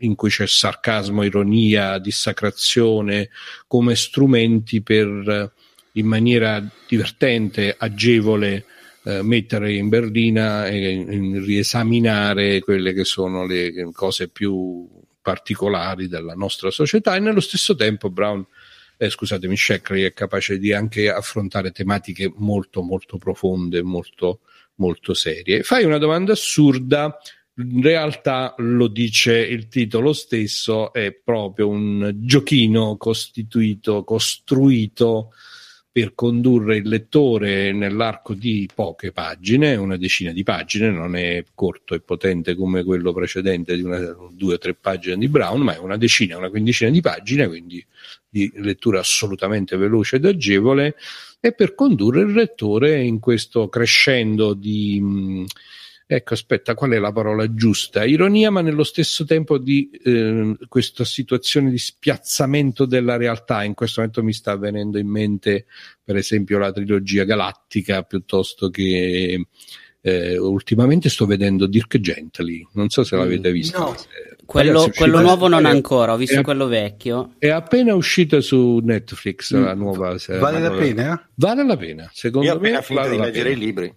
in 0.00 0.14
cui 0.14 0.30
c'è 0.30 0.46
sarcasmo, 0.46 1.22
ironia, 1.22 1.98
dissacrazione 1.98 3.30
come 3.66 3.94
strumenti 3.96 4.82
per 4.82 5.52
in 5.92 6.06
maniera 6.06 6.62
divertente, 6.86 7.74
agevole 7.78 8.66
eh, 9.04 9.22
mettere 9.22 9.74
in 9.74 9.88
berlina 9.88 10.66
e 10.66 11.06
riesaminare 11.40 12.60
quelle 12.60 12.92
che 12.92 13.04
sono 13.04 13.46
le 13.46 13.90
cose 13.92 14.28
più 14.28 14.86
particolari 15.22 16.08
della 16.08 16.34
nostra 16.34 16.70
società 16.70 17.16
e 17.16 17.20
nello 17.20 17.40
stesso 17.40 17.74
tempo 17.74 18.10
Brown 18.10 18.46
eh, 18.98 19.10
scusatemi, 19.10 19.56
Sheckley 19.56 20.04
è 20.04 20.12
capace 20.12 20.58
di 20.58 20.72
anche 20.72 21.10
affrontare 21.10 21.70
tematiche 21.70 22.32
molto 22.36 22.82
molto 22.82 23.18
profonde, 23.18 23.82
molto 23.82 24.40
molto 24.76 25.14
serie. 25.14 25.62
Fai 25.62 25.84
una 25.84 25.98
domanda 25.98 26.32
assurda 26.32 27.16
in 27.58 27.80
realtà 27.80 28.54
lo 28.58 28.86
dice 28.88 29.38
il 29.38 29.68
titolo 29.68 30.12
stesso, 30.12 30.92
è 30.92 31.12
proprio 31.12 31.68
un 31.68 32.12
giochino 32.16 32.96
costituito, 32.96 34.04
costruito 34.04 35.32
per 35.90 36.14
condurre 36.14 36.76
il 36.76 36.88
lettore 36.88 37.72
nell'arco 37.72 38.34
di 38.34 38.68
poche 38.74 39.12
pagine, 39.12 39.76
una 39.76 39.96
decina 39.96 40.32
di 40.32 40.42
pagine, 40.42 40.90
non 40.90 41.16
è 41.16 41.42
corto 41.54 41.94
e 41.94 42.00
potente 42.00 42.54
come 42.54 42.84
quello 42.84 43.14
precedente 43.14 43.74
di 43.74 43.82
una, 43.82 44.14
due 44.30 44.54
o 44.54 44.58
tre 44.58 44.74
pagine 44.74 45.16
di 45.16 45.28
Brown, 45.28 45.62
ma 45.62 45.74
è 45.74 45.78
una 45.78 45.96
decina, 45.96 46.36
una 46.36 46.50
quindicina 46.50 46.90
di 46.90 47.00
pagine, 47.00 47.48
quindi 47.48 47.82
di 48.28 48.52
lettura 48.56 49.00
assolutamente 49.00 49.78
veloce 49.78 50.16
ed 50.16 50.26
agevole, 50.26 50.96
e 51.40 51.52
per 51.54 51.74
condurre 51.74 52.20
il 52.20 52.32
lettore 52.32 53.02
in 53.02 53.18
questo 53.18 53.70
crescendo 53.70 54.52
di... 54.52 55.00
Mh, 55.00 55.44
ecco, 56.06 56.34
aspetta, 56.34 56.74
qual 56.74 56.92
è 56.92 56.98
la 56.98 57.12
parola 57.12 57.52
giusta? 57.52 58.04
Ironia, 58.04 58.50
ma 58.50 58.60
nello 58.60 58.84
stesso 58.84 59.24
tempo 59.24 59.58
di 59.58 59.90
eh, 60.04 60.56
questa 60.68 61.04
situazione 61.04 61.70
di 61.70 61.78
spiazzamento 61.78 62.86
della 62.86 63.16
realtà. 63.16 63.64
In 63.64 63.74
questo 63.74 64.00
momento 64.00 64.22
mi 64.22 64.32
sta 64.32 64.56
venendo 64.56 64.98
in 64.98 65.08
mente, 65.08 65.66
per 66.02 66.16
esempio, 66.16 66.58
la 66.58 66.72
trilogia 66.72 67.24
galattica 67.24 68.02
piuttosto 68.02 68.70
che. 68.70 69.46
Eh, 70.06 70.38
ultimamente 70.38 71.08
sto 71.08 71.26
vedendo 71.26 71.66
Dirk 71.66 71.98
Gently, 71.98 72.64
non 72.74 72.90
so 72.90 73.02
se 73.02 73.16
l'avete 73.16 73.50
visto. 73.50 73.76
No. 73.76 73.92
Eh, 73.92 74.36
quello, 74.44 74.82
Ragazzi, 74.82 74.98
quello 74.98 75.20
nuovo 75.20 75.48
non 75.48 75.64
ancora, 75.66 76.12
ho 76.12 76.16
visto 76.16 76.38
è, 76.38 76.42
quello 76.42 76.68
vecchio. 76.68 77.34
È 77.38 77.48
appena 77.48 77.92
uscita 77.96 78.40
su 78.40 78.78
Netflix 78.84 79.56
mm. 79.56 79.64
la 79.64 79.74
nuova 79.74 80.16
serie. 80.18 80.40
Vale 80.40 80.60
la 80.60 80.70
pena? 80.70 81.28
Vale 81.34 81.66
la 81.66 81.76
pena, 81.76 82.08
secondo 82.12 82.46
Io 82.46 82.52
me. 82.52 82.76
Appena 82.76 82.82
finito 82.82 83.08
di 83.08 83.16
leggere 83.16 83.50
i 83.50 83.56
libri 83.56 83.94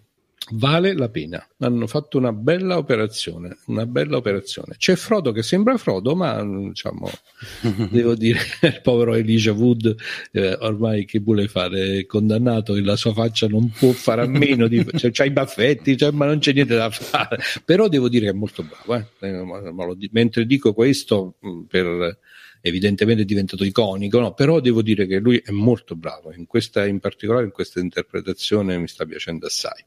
vale 0.51 0.93
la 0.93 1.09
pena. 1.09 1.45
Hanno 1.59 1.87
fatto 1.87 2.17
una 2.17 2.31
bella 2.31 2.77
operazione, 2.77 3.57
una 3.67 3.85
bella 3.85 4.17
operazione. 4.17 4.75
C'è 4.77 4.95
Frodo 4.95 5.31
che 5.31 5.43
sembra 5.43 5.77
Frodo, 5.77 6.15
ma 6.15 6.43
diciamo, 6.43 7.09
devo 7.91 8.15
dire, 8.15 8.39
il 8.61 8.79
povero 8.81 9.15
Elijah 9.15 9.51
Wood, 9.51 9.95
eh, 10.31 10.57
ormai 10.59 11.05
che 11.05 11.19
vuole 11.19 11.47
fare, 11.47 12.05
condannato 12.05 12.75
e 12.75 12.81
la 12.81 12.95
sua 12.95 13.13
faccia 13.13 13.47
non 13.47 13.69
può 13.69 13.91
fare 13.91 14.21
a 14.21 14.27
meno 14.27 14.67
di... 14.67 14.77
Cioè, 14.99 15.11
c'ha 15.11 15.25
i 15.25 15.31
baffetti, 15.31 15.95
cioè, 15.95 16.11
ma 16.11 16.25
non 16.25 16.39
c'è 16.39 16.51
niente 16.51 16.75
da 16.75 16.89
fare. 16.89 17.37
Però 17.63 17.87
devo 17.87 18.09
dire 18.09 18.25
che 18.25 18.31
è 18.31 18.35
molto 18.35 18.63
bravo. 18.63 18.95
Eh. 18.95 19.27
eh 19.27 20.09
mentre 20.11 20.45
dico 20.45 20.73
questo, 20.73 21.35
mm, 21.45 21.61
per 21.63 22.17
evidentemente 22.61 23.23
è 23.23 23.25
diventato 23.25 23.63
iconico, 23.63 24.19
no? 24.19 24.33
però 24.33 24.59
devo 24.59 24.81
dire 24.81 25.05
che 25.05 25.19
lui 25.19 25.37
è 25.37 25.51
molto 25.51 25.95
bravo, 25.95 26.33
in, 26.33 26.45
questa, 26.45 26.85
in 26.85 26.99
particolare 26.99 27.45
in 27.45 27.51
questa 27.51 27.79
interpretazione 27.79 28.77
mi 28.77 28.87
sta 28.87 29.05
piacendo 29.05 29.45
assai. 29.45 29.83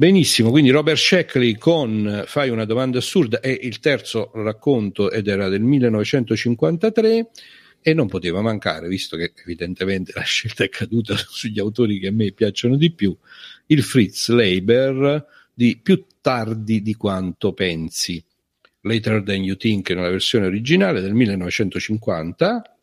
Benissimo, 0.00 0.50
quindi 0.50 0.70
Robert 0.70 0.96
Sheckley 0.96 1.56
con 1.56 2.22
Fai 2.24 2.50
una 2.50 2.64
domanda 2.64 2.98
assurda 2.98 3.40
è 3.40 3.48
il 3.48 3.80
terzo 3.80 4.30
racconto 4.32 5.10
ed 5.10 5.26
era 5.26 5.48
del 5.48 5.62
1953 5.62 7.30
e 7.82 7.94
non 7.94 8.06
poteva 8.06 8.40
mancare, 8.40 8.86
visto 8.86 9.16
che 9.16 9.32
evidentemente 9.42 10.12
la 10.14 10.22
scelta 10.22 10.62
è 10.62 10.68
caduta 10.68 11.16
sugli 11.28 11.58
autori 11.58 11.98
che 11.98 12.06
a 12.06 12.12
me 12.12 12.30
piacciono 12.30 12.76
di 12.76 12.92
più, 12.92 13.12
il 13.66 13.82
Fritz 13.82 14.28
Leiber 14.28 15.26
di 15.52 15.80
Più 15.82 16.04
tardi 16.20 16.80
di 16.80 16.94
quanto 16.94 17.52
pensi. 17.52 18.24
Later 18.82 19.24
Than 19.24 19.42
You 19.42 19.56
Think 19.56 19.90
nella 19.90 20.10
versione 20.10 20.46
originale 20.46 21.00
del 21.00 21.14
1950 21.14 22.76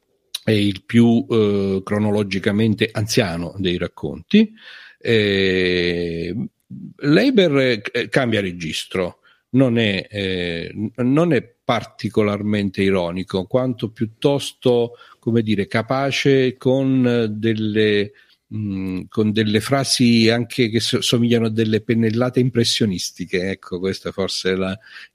è 0.43 0.51
il 0.51 0.83
più 0.85 1.25
eh, 1.29 1.81
cronologicamente 1.81 2.89
anziano 2.91 3.55
dei 3.57 3.77
racconti. 3.77 4.51
Eh, 4.99 6.35
Leiber 6.97 7.81
eh, 7.91 8.09
cambia 8.09 8.41
registro, 8.41 9.19
non 9.51 9.77
è, 9.77 10.07
eh, 10.09 10.91
non 10.97 11.33
è, 11.33 11.55
particolarmente 11.65 12.83
ironico, 12.83 13.45
quanto 13.45 13.89
piuttosto, 13.89 14.91
come 15.17 15.41
dire, 15.41 15.65
capace 15.65 16.57
con 16.57 17.27
delle, 17.31 18.11
mh, 18.47 18.57
mm, 18.57 19.01
con 19.09 19.31
delle 19.31 19.59
frasi 19.61 20.29
anche 20.29 20.69
che 20.69 20.79
somigliano 20.79 21.47
a 21.47 21.49
delle 21.49 21.81
pennellate 21.81 22.39
impressionistiche. 22.39 23.49
Ecco, 23.49 23.79
questa 23.79 24.11
forse 24.11 24.53
è 24.53 24.57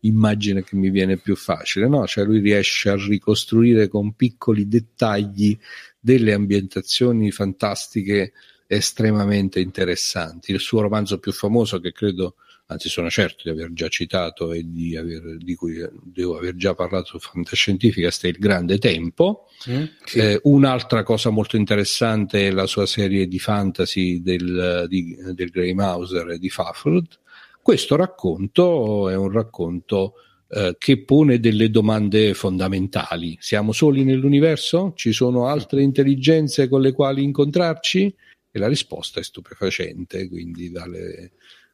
l'immagine 0.00 0.64
che 0.64 0.74
mi 0.74 0.90
viene 0.90 1.18
più 1.18 1.36
facile, 1.36 1.86
no? 1.86 2.04
Cioè 2.08 2.24
lui 2.24 2.40
riesce 2.40 2.90
a 2.90 2.96
ricostruire 2.96 3.86
con 3.86 4.14
piccoli 4.14 4.66
dettagli 4.66 5.56
delle 6.00 6.32
ambientazioni 6.32 7.30
fantastiche 7.30 8.32
estremamente 8.70 9.58
interessanti. 9.58 10.52
Il 10.52 10.60
suo 10.60 10.80
romanzo 10.80 11.18
più 11.18 11.32
famoso, 11.32 11.80
che 11.80 11.90
credo, 11.90 12.36
anzi 12.66 12.88
sono 12.88 13.10
certo 13.10 13.42
di 13.44 13.50
aver 13.50 13.72
già 13.72 13.88
citato 13.88 14.52
e 14.52 14.62
di, 14.64 14.96
aver, 14.96 15.38
di 15.38 15.56
cui 15.56 15.84
devo 16.04 16.36
aver 16.36 16.54
già 16.54 16.72
parlato 16.74 17.06
su 17.06 17.18
Fantascientifica, 17.18 18.08
è 18.08 18.26
Il 18.28 18.38
Grande 18.38 18.78
Tempo. 18.78 19.48
Mm, 19.68 19.84
sì. 20.04 20.18
eh, 20.18 20.40
un'altra 20.44 21.02
cosa 21.02 21.30
molto 21.30 21.56
interessante 21.56 22.46
è 22.46 22.52
la 22.52 22.66
sua 22.66 22.86
serie 22.86 23.26
di 23.26 23.40
fantasy 23.40 24.22
del, 24.22 24.86
di, 24.88 25.16
del 25.32 25.50
Grey 25.50 25.72
Mauser 25.72 26.30
e 26.30 26.38
di 26.38 26.48
Faford. 26.48 27.18
Questo 27.60 27.96
racconto 27.96 29.08
è 29.08 29.16
un 29.16 29.32
racconto 29.32 30.14
eh, 30.48 30.76
che 30.78 31.02
pone 31.02 31.40
delle 31.40 31.70
domande 31.70 32.34
fondamentali. 32.34 33.36
Siamo 33.40 33.72
soli 33.72 34.04
nell'universo? 34.04 34.92
Ci 34.94 35.12
sono 35.12 35.46
altre 35.46 35.82
intelligenze 35.82 36.68
con 36.68 36.80
le 36.80 36.92
quali 36.92 37.24
incontrarci? 37.24 38.14
E 38.50 38.58
la 38.58 38.68
risposta 38.68 39.20
è 39.20 39.22
stupefacente, 39.22 40.28
quindi 40.28 40.70
vale 40.70 41.32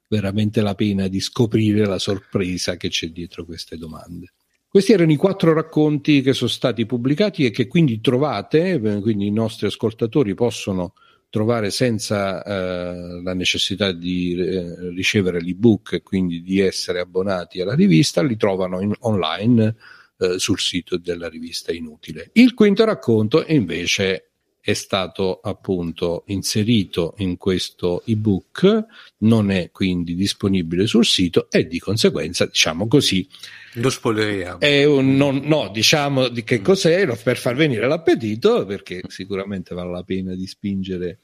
veramente 0.08 0.60
la 0.60 0.74
pena 0.74 1.08
di 1.08 1.20
scoprire 1.20 1.84
la 1.86 1.98
sorpresa 1.98 2.76
che 2.76 2.88
c'è 2.88 3.08
dietro 3.08 3.44
queste 3.44 3.76
domande. 3.76 4.32
Questi 4.68 4.92
erano 4.92 5.12
i 5.12 5.16
quattro 5.16 5.52
racconti 5.54 6.20
che 6.20 6.34
sono 6.34 6.50
stati 6.50 6.84
pubblicati 6.84 7.44
e 7.46 7.50
che 7.50 7.66
quindi 7.66 8.00
trovate, 8.00 8.78
quindi 9.00 9.26
i 9.26 9.32
nostri 9.32 9.66
ascoltatori 9.66 10.34
possono 10.34 10.92
trovare 11.30 11.70
senza 11.70 12.42
eh, 12.42 13.22
la 13.22 13.34
necessità 13.34 13.92
di 13.92 14.36
eh, 14.36 14.90
ricevere 14.90 15.40
l'ebook 15.40 15.94
e 15.94 16.02
quindi 16.02 16.42
di 16.42 16.60
essere 16.60 17.00
abbonati 17.00 17.60
alla 17.60 17.74
rivista, 17.74 18.22
li 18.22 18.36
trovano 18.36 18.80
in, 18.80 18.92
online 19.00 19.76
eh, 20.18 20.38
sul 20.38 20.58
sito 20.58 20.96
della 20.98 21.28
rivista 21.28 21.72
Inutile. 21.72 22.30
Il 22.34 22.54
quinto 22.54 22.84
racconto 22.84 23.44
invece 23.48 24.30
è 24.66 24.74
stato 24.74 25.38
appunto 25.44 26.24
inserito 26.26 27.14
in 27.18 27.36
questo 27.36 28.02
ebook, 28.04 28.84
non 29.18 29.52
è 29.52 29.70
quindi 29.70 30.16
disponibile 30.16 30.88
sul 30.88 31.04
sito 31.04 31.48
e 31.52 31.68
di 31.68 31.78
conseguenza, 31.78 32.46
diciamo 32.46 32.88
così, 32.88 33.28
lo 33.74 33.88
spoileriamo. 33.88 34.58
È 34.58 34.82
un, 34.82 35.14
non, 35.14 35.42
no, 35.44 35.70
diciamo 35.72 36.26
di 36.26 36.42
che 36.42 36.62
cos'è 36.62 37.06
per 37.22 37.36
far 37.36 37.54
venire 37.54 37.86
l'appetito, 37.86 38.66
perché 38.66 39.02
sicuramente 39.06 39.72
vale 39.72 39.92
la 39.92 40.02
pena 40.02 40.34
di 40.34 40.48
spingere 40.48 41.20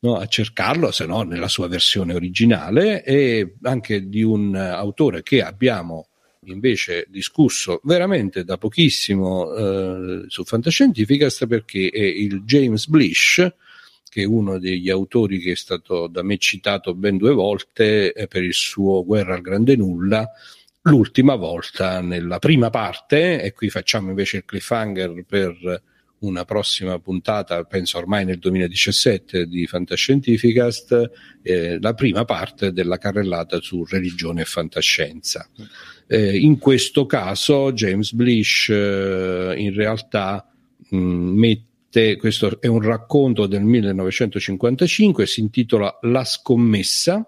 no, 0.00 0.16
a 0.16 0.26
cercarlo, 0.26 0.90
se 0.90 1.06
no 1.06 1.22
nella 1.22 1.46
sua 1.46 1.68
versione 1.68 2.12
originale, 2.12 3.04
e 3.04 3.54
anche 3.62 4.08
di 4.08 4.24
un 4.24 4.56
autore 4.56 5.22
che 5.22 5.44
abbiamo 5.44 6.08
invece 6.44 7.06
discusso 7.08 7.80
veramente 7.84 8.44
da 8.44 8.56
pochissimo 8.56 9.52
eh, 9.52 10.24
su 10.28 10.44
Fantascientificast 10.44 11.46
perché 11.46 11.90
è 11.92 12.00
il 12.00 12.42
James 12.44 12.86
Blish 12.86 13.54
che 14.08 14.22
è 14.22 14.24
uno 14.24 14.58
degli 14.58 14.88
autori 14.88 15.38
che 15.38 15.52
è 15.52 15.56
stato 15.56 16.06
da 16.06 16.22
me 16.22 16.38
citato 16.38 16.94
ben 16.94 17.18
due 17.18 17.32
volte 17.32 18.14
eh, 18.14 18.26
per 18.26 18.42
il 18.42 18.54
suo 18.54 19.04
Guerra 19.04 19.34
al 19.34 19.42
Grande 19.42 19.76
Nulla 19.76 20.26
l'ultima 20.82 21.34
volta 21.34 22.00
nella 22.00 22.38
prima 22.38 22.70
parte 22.70 23.42
e 23.42 23.52
qui 23.52 23.68
facciamo 23.68 24.08
invece 24.08 24.38
il 24.38 24.44
cliffhanger 24.46 25.24
per 25.26 25.82
una 26.20 26.44
prossima 26.44 26.98
puntata, 26.98 27.62
penso 27.64 27.98
ormai 27.98 28.24
nel 28.24 28.38
2017 28.38 29.46
di 29.46 29.66
Fantascientificast, 29.66 31.10
eh, 31.42 31.78
la 31.80 31.94
prima 31.94 32.24
parte 32.24 32.72
della 32.72 32.98
carrellata 32.98 33.60
su 33.60 33.84
religione 33.84 34.42
e 34.42 34.44
fantascienza. 34.44 35.48
Eh, 36.06 36.36
in 36.38 36.58
questo 36.58 37.06
caso 37.06 37.72
James 37.72 38.12
Blish 38.12 38.68
eh, 38.68 39.54
in 39.56 39.72
realtà 39.72 40.52
mh, 40.90 40.96
mette, 40.98 42.16
questo 42.16 42.60
è 42.60 42.66
un 42.66 42.82
racconto 42.82 43.46
del 43.46 43.62
1955, 43.62 45.26
si 45.26 45.40
intitola 45.40 45.98
La 46.02 46.24
scommessa 46.24 47.24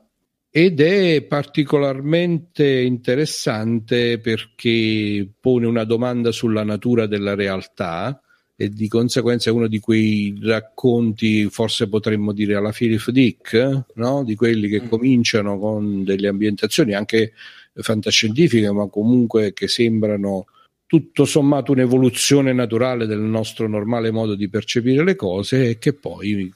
ed 0.54 0.80
è 0.80 1.22
particolarmente 1.22 2.82
interessante 2.82 4.18
perché 4.18 5.32
pone 5.40 5.64
una 5.64 5.84
domanda 5.84 6.30
sulla 6.30 6.62
natura 6.62 7.06
della 7.06 7.34
realtà 7.34 8.20
e 8.62 8.68
di 8.68 8.86
conseguenza 8.86 9.50
è 9.50 9.52
uno 9.52 9.66
di 9.66 9.80
quei 9.80 10.38
racconti, 10.40 11.50
forse 11.50 11.88
potremmo 11.88 12.30
dire 12.30 12.54
alla 12.54 12.70
Philip 12.70 13.10
Dick, 13.10 13.86
no? 13.94 14.22
di 14.22 14.36
quelli 14.36 14.68
che 14.68 14.82
mm. 14.82 14.88
cominciano 14.88 15.58
con 15.58 16.04
delle 16.04 16.28
ambientazioni 16.28 16.94
anche 16.94 17.32
fantascientifiche, 17.74 18.70
ma 18.70 18.86
comunque 18.86 19.52
che 19.52 19.66
sembrano 19.66 20.44
tutto 20.86 21.24
sommato 21.24 21.72
un'evoluzione 21.72 22.52
naturale 22.52 23.06
del 23.06 23.18
nostro 23.18 23.66
normale 23.66 24.12
modo 24.12 24.36
di 24.36 24.48
percepire 24.48 25.02
le 25.02 25.16
cose 25.16 25.70
e 25.70 25.78
che 25.78 25.94
poi 25.94 26.52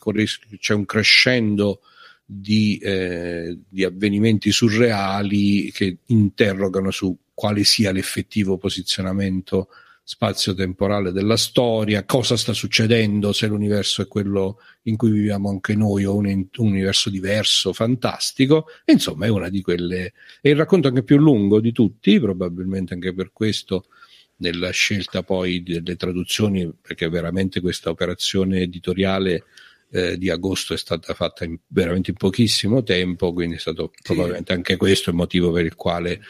c'è 0.61 0.75
un 0.75 0.85
crescendo 0.85 1.81
di, 2.25 2.79
eh, 2.79 3.59
di 3.69 3.83
avvenimenti 3.83 4.53
surreali 4.53 5.73
che 5.73 5.97
interrogano 6.07 6.93
su 6.93 7.17
quale 7.35 7.65
sia 7.65 7.91
l'effettivo 7.91 8.59
posizionamento 8.59 9.71
spazio-temporale 10.09 11.11
della 11.11 11.37
storia, 11.37 12.05
cosa 12.05 12.37
sta 12.37 12.53
succedendo 12.53 13.33
se 13.33 13.49
l'universo 13.49 14.03
è 14.03 14.07
quello 14.07 14.61
in 14.83 14.97
cui 14.97 15.11
viviamo 15.11 15.51
anche 15.51 15.75
noi 15.75 16.05
o 16.05 16.15
un, 16.15 16.27
un 16.27 16.47
universo 16.55 17.11
diverso, 17.11 17.73
fantastico. 17.73 18.67
E 18.85 18.93
insomma, 18.93 19.27
è 19.27 19.29
una 19.31 19.49
di 19.49 19.63
quelle. 19.63 20.13
È 20.41 20.49
il 20.49 20.55
racconto 20.55 20.87
anche 20.87 21.03
più 21.03 21.17
lungo 21.17 21.59
di 21.59 21.73
tutti, 21.73 22.21
probabilmente 22.21 22.95
anche 22.95 23.13
per 23.13 23.33
questo 23.33 23.87
nella 24.37 24.71
scelta 24.71 25.25
poi 25.25 25.65
delle 25.65 25.97
traduzioni, 25.97 26.73
perché 26.81 27.09
veramente 27.09 27.61
questa 27.61 27.91
operazione 27.91 28.61
editoriale 28.61 29.43
eh, 29.91 30.17
di 30.17 30.31
agosto 30.31 30.73
è 30.73 30.79
stata 30.79 31.15
fatta 31.15 31.45
in, 31.45 31.59
veramente 31.67 32.11
in 32.11 32.17
pochissimo 32.17 32.85
tempo, 32.85 33.33
quindi 33.33 33.57
è 33.57 33.59
stato 33.59 33.91
sì. 33.93 34.03
probabilmente 34.05 34.53
anche 34.53 34.77
questo 34.77 35.11
il 35.11 35.17
motivo 35.17 35.51
per 35.51 35.65
il 35.65 35.75
quale 35.75 36.21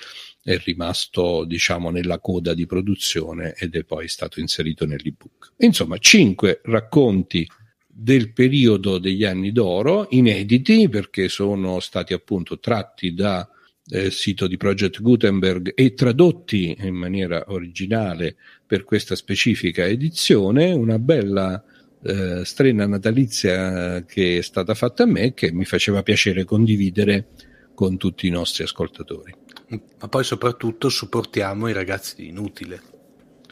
è 0.47 0.57
rimasto 0.59 1.45
diciamo 1.45 1.91
nella 1.91 2.21
coda 2.21 2.55
di 2.55 2.67
produzione 2.67 3.53
ed 3.59 3.75
è 3.75 3.83
poi 3.83 4.07
stato 4.07 4.39
inserito 4.39 4.87
nell'ebook. 4.87 5.55
Insomma, 5.59 5.99
cinque 5.99 6.61
racconti 6.63 7.45
del 7.85 8.33
periodo 8.33 8.99
degli 8.99 9.25
anni 9.25 9.51
d'oro, 9.51 10.07
inediti 10.11 10.89
perché 10.89 11.29
sono 11.29 11.81
stati 11.81 12.13
appunto 12.13 12.61
tratti 12.61 13.13
da 13.13 13.49
eh, 13.89 14.13
sito 14.13 14.47
di 14.47 14.57
Project 14.57 15.03
Gutenberg 15.03 15.73
e 15.75 15.95
tradotti 15.95 16.77
in 16.79 16.95
maniera 16.95 17.47
originale 17.49 18.37
per 18.65 18.85
questa 18.85 19.17
specifica 19.17 19.85
edizione, 19.85 20.71
una 20.71 21.01
bella 21.01 21.61
eh, 22.05 22.45
strena 22.45 22.87
natalizia 22.87 24.05
che 24.05 24.39
è 24.39 24.43
stata 24.43 24.75
fatta 24.75 25.03
a 25.03 25.07
me 25.07 25.35
che 25.35 25.51
mi 25.51 25.65
faceva 25.65 26.05
piacere 26.05 26.45
condividere 26.45 27.31
con 27.75 27.97
tutti 27.97 28.29
i 28.29 28.31
nostri 28.31 28.63
ascoltatori 28.63 29.45
ma 29.69 30.09
poi 30.09 30.25
soprattutto 30.25 30.89
supportiamo 30.89 31.69
i 31.69 31.73
ragazzi 31.73 32.15
di 32.17 32.29
Inutile. 32.29 32.95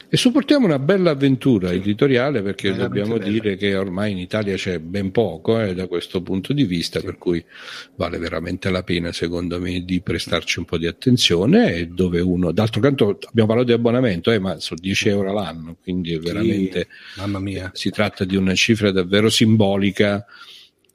E 0.07 0.17
supportiamo 0.17 0.65
una 0.65 0.79
bella 0.79 1.11
avventura 1.11 1.69
sì. 1.69 1.75
editoriale 1.75 2.41
perché 2.41 2.73
dobbiamo 2.73 3.17
bella. 3.17 3.29
dire 3.29 3.57
che 3.57 3.75
ormai 3.75 4.11
in 4.11 4.19
Italia 4.19 4.55
c'è 4.55 4.79
ben 4.79 5.11
poco 5.11 5.59
eh, 5.59 5.73
da 5.73 5.87
questo 5.87 6.21
punto 6.21 6.53
di 6.53 6.63
vista, 6.63 6.99
sì. 6.99 7.05
per 7.05 7.17
cui 7.17 7.43
vale 7.95 8.17
veramente 8.17 8.69
la 8.69 8.83
pena 8.83 9.11
secondo 9.11 9.59
me 9.59 9.83
di 9.83 10.01
prestarci 10.01 10.59
un 10.59 10.65
po' 10.65 10.77
di 10.77 10.85
attenzione 10.85 11.73
e 11.73 11.87
dove 11.87 12.21
uno, 12.21 12.51
d'altro 12.51 12.79
canto 12.81 13.17
abbiamo 13.27 13.49
parlato 13.49 13.63
di 13.63 13.73
abbonamento, 13.73 14.31
eh, 14.31 14.39
ma 14.39 14.59
sono 14.59 14.79
10 14.79 15.09
euro 15.09 15.33
l'anno, 15.33 15.75
quindi 15.81 16.17
veramente 16.17 16.87
sì. 17.13 17.19
Mamma 17.19 17.39
mia. 17.39 17.71
si 17.73 17.89
tratta 17.89 18.23
di 18.25 18.35
una 18.35 18.53
cifra 18.53 18.91
davvero 18.91 19.29
simbolica 19.29 20.25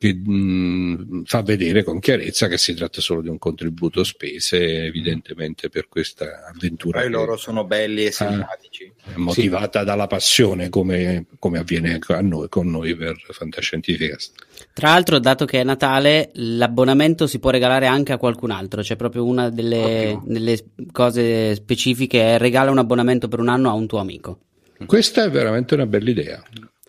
che 0.00 0.14
mh, 0.14 1.24
fa 1.26 1.42
vedere 1.42 1.84
con 1.84 1.98
chiarezza 1.98 2.48
che 2.48 2.56
si 2.56 2.72
tratta 2.72 3.02
solo 3.02 3.20
di 3.20 3.28
un 3.28 3.36
contributo 3.36 4.02
spese 4.02 4.86
evidentemente 4.86 5.68
per 5.68 5.88
questa 5.88 6.46
avventura. 6.50 7.00
Poi 7.00 7.10
loro 7.10 7.36
sono 7.36 7.66
belli 7.66 8.06
e 8.06 8.10
simpatici. 8.10 8.90
È 8.96 9.16
motivata 9.16 9.80
sì. 9.80 9.84
dalla 9.84 10.06
passione 10.06 10.70
come, 10.70 11.26
come 11.38 11.58
avviene 11.58 11.98
a 12.02 12.20
noi, 12.22 12.48
con 12.48 12.70
noi 12.70 12.96
per 12.96 13.14
Fantascientificast. 13.28 14.46
Tra 14.72 14.88
l'altro, 14.88 15.18
dato 15.18 15.44
che 15.44 15.60
è 15.60 15.64
Natale, 15.64 16.30
l'abbonamento 16.32 17.26
si 17.26 17.38
può 17.38 17.50
regalare 17.50 17.84
anche 17.84 18.14
a 18.14 18.16
qualcun 18.16 18.52
altro. 18.52 18.80
C'è 18.80 18.96
proprio 18.96 19.26
una 19.26 19.50
delle, 19.50 20.18
delle 20.24 20.64
cose 20.92 21.54
specifiche: 21.56 22.22
è 22.22 22.38
regala 22.38 22.70
un 22.70 22.78
abbonamento 22.78 23.28
per 23.28 23.38
un 23.38 23.48
anno 23.48 23.68
a 23.68 23.74
un 23.74 23.86
tuo 23.86 23.98
amico. 23.98 24.38
Questa 24.86 25.24
è 25.24 25.30
veramente 25.30 25.74
una 25.74 25.84
bella 25.84 26.08
idea. 26.08 26.42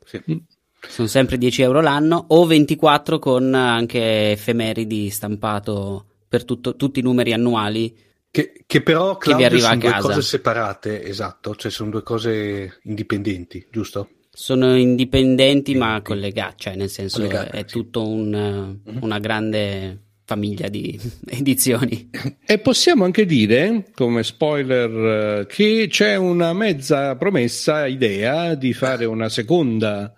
Sì. 0.05 0.43
Sono 0.87 1.07
sempre 1.07 1.37
10 1.37 1.61
euro 1.61 1.81
l'anno 1.81 2.25
o 2.29 2.45
24 2.45 3.19
con 3.19 3.53
anche 3.53 4.31
effemeridi 4.31 5.09
stampato 5.09 6.05
per 6.27 6.43
tutto, 6.45 6.75
tutti 6.75 6.99
i 6.99 7.03
numeri 7.03 7.33
annuali. 7.33 7.95
Che, 8.31 8.63
che 8.65 8.81
però 8.81 9.17
Claudio, 9.17 9.47
che 9.47 9.55
vi 9.55 9.61
sono 9.61 9.75
due 9.75 9.97
cose 9.99 10.21
separate, 10.21 11.03
esatto, 11.03 11.55
cioè 11.55 11.69
sono 11.69 11.89
due 11.89 12.03
cose 12.03 12.79
indipendenti, 12.83 13.67
giusto? 13.69 14.09
Sono 14.31 14.77
indipendenti 14.77 15.75
ma 15.75 16.01
collegate, 16.01 16.55
cioè 16.57 16.75
nel 16.75 16.89
senso 16.89 17.17
collegate, 17.17 17.49
è 17.49 17.63
sì. 17.65 17.73
tutto 17.73 18.07
un, 18.07 18.29
mm-hmm. 18.29 19.01
una 19.01 19.19
grande 19.19 19.99
famiglia 20.23 20.69
di 20.69 20.97
edizioni. 21.27 22.09
E 22.45 22.59
possiamo 22.59 23.03
anche 23.03 23.25
dire, 23.25 23.91
come 23.93 24.23
spoiler, 24.23 25.45
che 25.47 25.87
c'è 25.89 26.15
una 26.15 26.53
mezza 26.53 27.17
promessa 27.17 27.85
idea 27.85 28.55
di 28.55 28.71
fare 28.71 29.03
una 29.03 29.27
seconda 29.27 30.13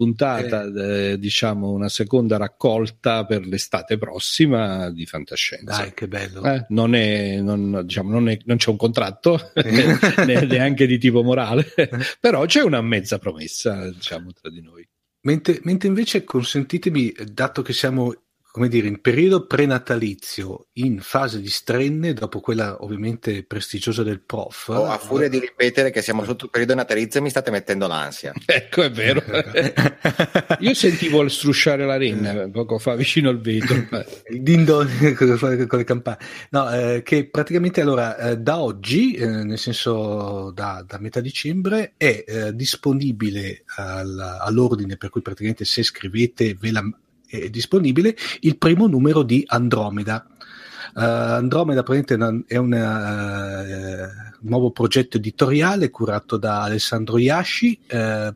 puntata, 0.00 0.64
eh. 0.64 1.10
eh, 1.10 1.18
diciamo 1.18 1.72
una 1.72 1.90
seconda 1.90 2.38
raccolta 2.38 3.26
per 3.26 3.46
l'estate 3.46 3.98
prossima 3.98 4.88
di 4.88 5.04
fantascienza. 5.04 5.76
Dai, 5.76 5.92
che 5.92 6.08
bello! 6.08 6.42
Eh, 6.42 6.64
non, 6.70 6.94
è, 6.94 7.38
non, 7.42 7.82
diciamo, 7.84 8.10
non, 8.10 8.30
è, 8.30 8.38
non, 8.46 8.56
c'è 8.56 8.70
un 8.70 8.78
contratto, 8.78 9.52
neanche 10.24 10.86
di 10.86 10.96
tipo 10.96 11.22
morale, 11.22 11.66
però 12.18 12.46
c'è 12.46 12.62
una 12.62 12.80
mezza 12.80 13.18
promessa, 13.18 13.90
diciamo, 13.90 14.32
tra 14.32 14.48
di 14.48 14.62
noi. 14.62 14.88
Mentre, 15.24 15.60
mentre 15.64 15.88
invece 15.88 16.24
consentitemi, 16.24 17.12
dato 17.30 17.60
che 17.60 17.74
siamo 17.74 18.14
come 18.52 18.68
dire, 18.68 18.88
in 18.88 19.00
periodo 19.00 19.46
prenatalizio, 19.46 20.68
in 20.74 21.00
fase 21.00 21.40
di 21.40 21.48
strenne, 21.48 22.12
dopo 22.12 22.40
quella 22.40 22.82
ovviamente 22.82 23.44
prestigiosa 23.44 24.02
del 24.02 24.20
prof. 24.20 24.68
Oh, 24.68 24.86
a 24.86 24.98
furia 24.98 25.28
di 25.28 25.38
ripetere 25.38 25.90
che 25.90 26.02
siamo 26.02 26.24
sotto 26.24 26.46
il 26.46 26.50
periodo 26.50 26.74
natalizio, 26.74 27.22
mi 27.22 27.30
state 27.30 27.50
mettendo 27.50 27.86
l'ansia. 27.86 28.32
Ecco, 28.60 28.82
è 28.82 28.90
vero. 28.90 29.22
Io 30.60 30.74
sentivo 30.74 31.22
il 31.22 31.30
strusciare 31.30 31.86
la 31.86 31.96
renna 31.96 32.48
poco 32.50 32.78
fa 32.78 32.94
vicino 32.94 33.28
al 33.30 33.40
vetro. 33.40 33.74
il 34.28 34.42
dindo 34.42 34.86
con 35.16 35.78
le 35.78 35.84
campane. 35.84 36.18
No, 36.50 36.70
eh, 36.70 37.02
che 37.02 37.28
praticamente 37.28 37.80
allora 37.80 38.16
eh, 38.16 38.36
da 38.36 38.60
oggi, 38.60 39.14
eh, 39.14 39.26
nel 39.26 39.58
senso 39.58 40.50
da, 40.50 40.84
da, 40.86 40.98
metà 40.98 41.20
dicembre, 41.20 41.94
è 41.96 42.24
eh, 42.26 42.54
disponibile 42.54 43.62
al, 43.76 44.18
all'ordine, 44.40 44.96
per 44.96 45.10
cui 45.10 45.22
praticamente 45.22 45.64
se 45.64 45.82
scrivete 45.82 46.54
ve 46.54 46.70
la 46.72 46.82
è 47.30 47.48
disponibile 47.48 48.16
il 48.40 48.58
primo 48.58 48.86
numero 48.86 49.22
di 49.22 49.44
Andromeda. 49.46 50.26
Uh, 50.92 51.00
Andromeda 51.00 51.84
è 51.84 52.56
un 52.56 52.72
uh, 52.72 54.48
nuovo 54.48 54.70
progetto 54.72 55.18
editoriale 55.18 55.90
curato 55.90 56.36
da 56.36 56.62
Alessandro 56.62 57.18
Yashi 57.18 57.78
uh, 57.92 58.34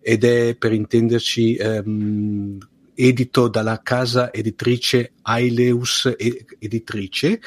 ed 0.00 0.24
è 0.24 0.54
per 0.54 0.72
intenderci 0.72 1.58
um, 1.60 2.58
edito 2.94 3.48
dalla 3.48 3.80
casa 3.82 4.32
editrice 4.32 5.12
Aileus 5.22 6.12
Editrice 6.58 7.40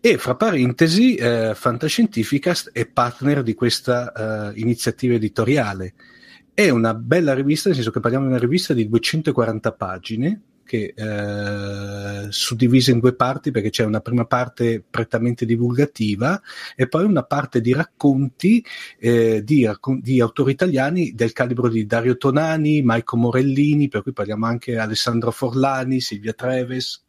e 0.00 0.16
fra 0.16 0.36
parentesi 0.36 1.16
eh, 1.16 1.52
Fantascientificast 1.54 2.70
è 2.72 2.86
partner 2.86 3.42
di 3.42 3.54
questa 3.54 4.52
uh, 4.54 4.58
iniziativa 4.58 5.14
editoriale 5.14 5.94
è 6.58 6.70
una 6.70 6.92
bella 6.92 7.34
rivista, 7.34 7.68
nel 7.68 7.76
senso 7.76 7.92
che 7.92 8.00
parliamo 8.00 8.24
di 8.24 8.32
una 8.32 8.40
rivista 8.40 8.74
di 8.74 8.88
240 8.88 9.72
pagine, 9.74 10.40
che 10.64 10.92
eh, 10.92 12.26
suddivisa 12.30 12.90
in 12.90 12.98
due 12.98 13.14
parti 13.14 13.52
perché 13.52 13.70
c'è 13.70 13.84
una 13.84 14.00
prima 14.00 14.24
parte 14.24 14.82
prettamente 14.82 15.46
divulgativa 15.46 16.42
e 16.74 16.88
poi 16.88 17.04
una 17.04 17.22
parte 17.22 17.60
di 17.60 17.72
racconti 17.72 18.64
eh, 18.98 19.44
di, 19.44 19.70
di, 20.00 20.20
autori 20.20 20.50
italiani 20.50 21.14
del 21.14 21.32
calibro 21.32 21.68
di 21.68 21.86
Dario 21.86 22.16
Tonani, 22.16 22.82
Maico 22.82 23.16
Morellini, 23.16 23.86
per 23.86 24.02
cui 24.02 24.12
parliamo 24.12 24.46
anche 24.46 24.72
di 24.72 24.78
Alessandro 24.78 25.30
Forlani, 25.30 26.00
Silvia 26.00 26.32
Treves, 26.32 27.04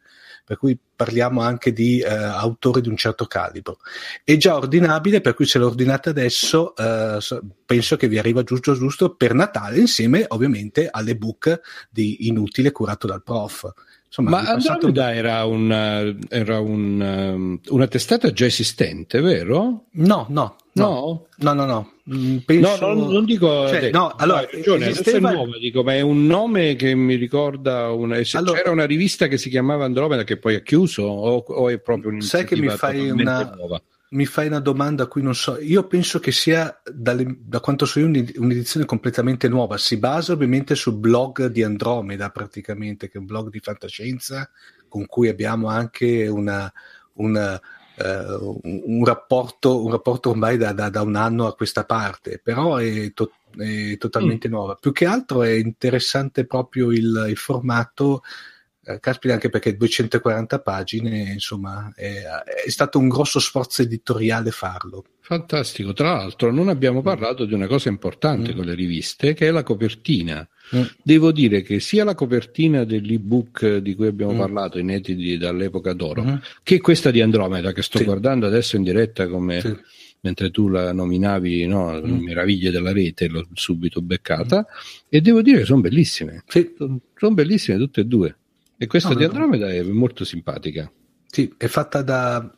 per 0.49 0.57
cui 0.57 0.75
parliamo 0.95 1.41
anche 1.41 1.71
di 1.71 1.99
eh, 1.99 2.11
autori 2.11 2.81
di 2.81 2.89
un 2.89 2.97
certo 2.97 3.25
calibro. 3.25 3.77
È 4.23 4.35
già 4.35 4.55
ordinabile, 4.55 5.21
per 5.21 5.35
cui 5.35 5.45
se 5.45 5.59
lo 5.59 5.67
ordinate 5.67 6.09
adesso, 6.09 6.75
eh, 6.75 7.19
penso 7.63 7.97
che 7.97 8.07
vi 8.07 8.17
arriva 8.17 8.41
giusto 8.41 8.73
giusto 8.73 9.13
per 9.13 9.35
Natale, 9.35 9.77
insieme 9.77 10.25
ovviamente 10.29 10.87
all'ebook 10.89 11.61
di 11.91 12.25
Inutile 12.25 12.71
curato 12.71 13.05
dal 13.05 13.21
prof. 13.21 13.71
Insomma, 14.07 14.41
Ma 14.41 14.49
Andromeda 14.49 15.05
un... 15.09 15.13
era, 15.13 15.45
una, 15.45 16.15
era 16.29 16.59
un, 16.59 16.99
um, 16.99 17.59
una 17.67 17.87
testata 17.87 18.31
già 18.31 18.47
esistente, 18.47 19.21
vero? 19.21 19.85
No, 19.91 20.25
no, 20.29 20.55
no, 20.79 21.27
no, 21.37 21.53
no, 21.53 21.65
no. 21.65 21.93
Mm, 22.13 22.37
penso... 22.45 22.87
No, 22.87 22.93
non, 22.93 23.11
non 23.11 23.25
dico. 23.25 23.67
Cioè, 23.67 23.91
no, 23.91 24.13
allora, 24.17 24.47
ragione, 24.51 24.87
esisteva... 24.87 25.31
è 25.31 25.33
nuova, 25.33 25.57
dico, 25.57 25.83
ma 25.83 25.95
è 25.95 26.01
un 26.01 26.25
nome 26.25 26.75
che 26.75 26.95
mi 26.95 27.15
ricorda. 27.15 27.91
Una... 27.91 28.19
Allora, 28.33 28.57
c'era 28.57 28.71
una 28.71 28.85
rivista 28.85 29.27
che 29.27 29.37
si 29.37 29.49
chiamava 29.49 29.85
Andromeda 29.85 30.23
che 30.23 30.37
poi 30.37 30.55
ha 30.55 30.61
chiuso, 30.61 31.03
o, 31.03 31.37
o 31.37 31.69
è 31.69 31.79
proprio 31.79 32.09
un'iniziativa 32.09 32.75
Sai 32.75 32.89
che 32.89 32.95
mi 32.95 33.03
fai 33.03 33.09
una. 33.09 33.53
Nuova? 33.55 33.81
mi 34.11 34.25
fai 34.25 34.47
una 34.47 34.59
domanda 34.59 35.03
a 35.03 35.07
cui 35.07 35.21
non 35.21 35.35
so. 35.35 35.59
Io 35.59 35.85
penso 35.85 36.19
che 36.19 36.31
sia, 36.31 36.81
dalle, 36.91 37.37
da 37.41 37.59
quanto 37.59 37.85
so 37.85 37.99
io, 37.99 38.07
un'edizione 38.07 38.85
completamente 38.85 39.47
nuova. 39.47 39.77
Si 39.77 39.97
basa 39.97 40.33
ovviamente 40.33 40.75
sul 40.75 40.95
blog 40.95 41.47
di 41.47 41.61
Andromeda, 41.61 42.29
praticamente, 42.29 43.07
che 43.07 43.17
è 43.17 43.19
un 43.19 43.25
blog 43.25 43.49
di 43.49 43.59
fantascienza 43.59 44.49
con 44.87 45.05
cui 45.05 45.27
abbiamo 45.27 45.67
anche 45.67 46.27
una, 46.27 46.71
una, 47.13 47.59
uh, 47.99 48.59
un, 48.63 49.05
rapporto, 49.05 49.83
un 49.83 49.91
rapporto 49.91 50.29
ormai 50.29 50.57
da, 50.57 50.73
da, 50.73 50.89
da, 50.89 51.01
un 51.01 51.15
anno 51.15 51.47
a 51.47 51.55
questa 51.55 51.85
parte, 51.85 52.39
però 52.43 52.77
è, 52.77 53.11
to- 53.13 53.31
è 53.57 53.97
totalmente 53.97 54.47
mm. 54.47 54.51
nuova. 54.51 54.75
Più 54.75 54.91
che 54.91 55.05
altro 55.05 55.43
è 55.43 55.51
interessante 55.51 56.45
proprio 56.45 56.91
il, 56.91 57.25
il 57.29 57.37
formato 57.37 58.21
eh, 58.21 58.27
caspita 58.99 59.33
anche 59.33 59.49
perché 59.49 59.75
240 59.75 60.59
pagine, 60.59 61.31
insomma, 61.33 61.91
è, 61.95 62.21
è, 62.65 62.69
stato 62.69 62.97
un 62.97 63.07
grosso 63.07 63.39
sforzo 63.39 63.81
editoriale 63.81 64.51
farlo. 64.51 65.03
Fantastico, 65.19 65.93
tra 65.93 66.13
l'altro 66.13 66.51
non 66.51 66.69
abbiamo 66.69 67.01
parlato 67.01 67.45
di 67.45 67.53
una 67.53 67.67
cosa 67.67 67.89
importante 67.89 68.53
mm. 68.53 68.55
con 68.55 68.65
le 68.65 68.73
riviste, 68.73 69.33
che 69.33 69.47
è 69.47 69.51
la 69.51 69.63
copertina. 69.63 70.47
Mm. 70.75 70.83
Devo 71.03 71.31
dire 71.31 71.61
che 71.61 71.79
sia 71.79 72.03
la 72.03 72.15
copertina 72.15 72.83
dell'ebook 72.83 73.77
di 73.77 73.93
cui 73.93 74.07
abbiamo 74.07 74.33
mm. 74.33 74.39
parlato, 74.39 74.79
inediti 74.79 75.37
dall'epoca 75.37 75.93
d'oro, 75.93 76.23
mm. 76.23 76.35
che 76.63 76.79
questa 76.79 77.11
di 77.11 77.21
Andromeda, 77.21 77.73
che 77.73 77.83
sto 77.83 77.99
sì. 77.99 78.05
guardando 78.05 78.47
adesso 78.47 78.75
in 78.75 78.83
diretta 78.83 79.27
come... 79.27 79.61
Sì 79.61 79.77
mentre 80.21 80.51
tu 80.51 80.67
la 80.67 80.91
nominavi 80.91 81.65
no, 81.65 81.93
mm. 81.93 82.23
Meraviglie 82.23 82.71
della 82.71 82.91
rete, 82.91 83.27
l'ho 83.27 83.47
subito 83.53 84.01
beccata, 84.01 84.65
mm. 84.67 85.05
e 85.07 85.21
devo 85.21 85.41
dire 85.41 85.59
che 85.59 85.65
sono 85.65 85.81
bellissime. 85.81 86.43
Sì. 86.47 86.73
Sono 86.75 87.33
bellissime 87.33 87.77
tutte 87.77 88.01
e 88.01 88.05
due. 88.05 88.38
E 88.81 88.87
questa 88.87 89.09
no, 89.09 89.15
di 89.15 89.25
Andromeda 89.25 89.65
no. 89.65 89.73
è 89.73 89.83
molto 89.83 90.23
simpatica. 90.23 90.89
Sì, 91.27 91.53
è 91.57 91.67
fatta 91.67 92.01
da 92.01 92.49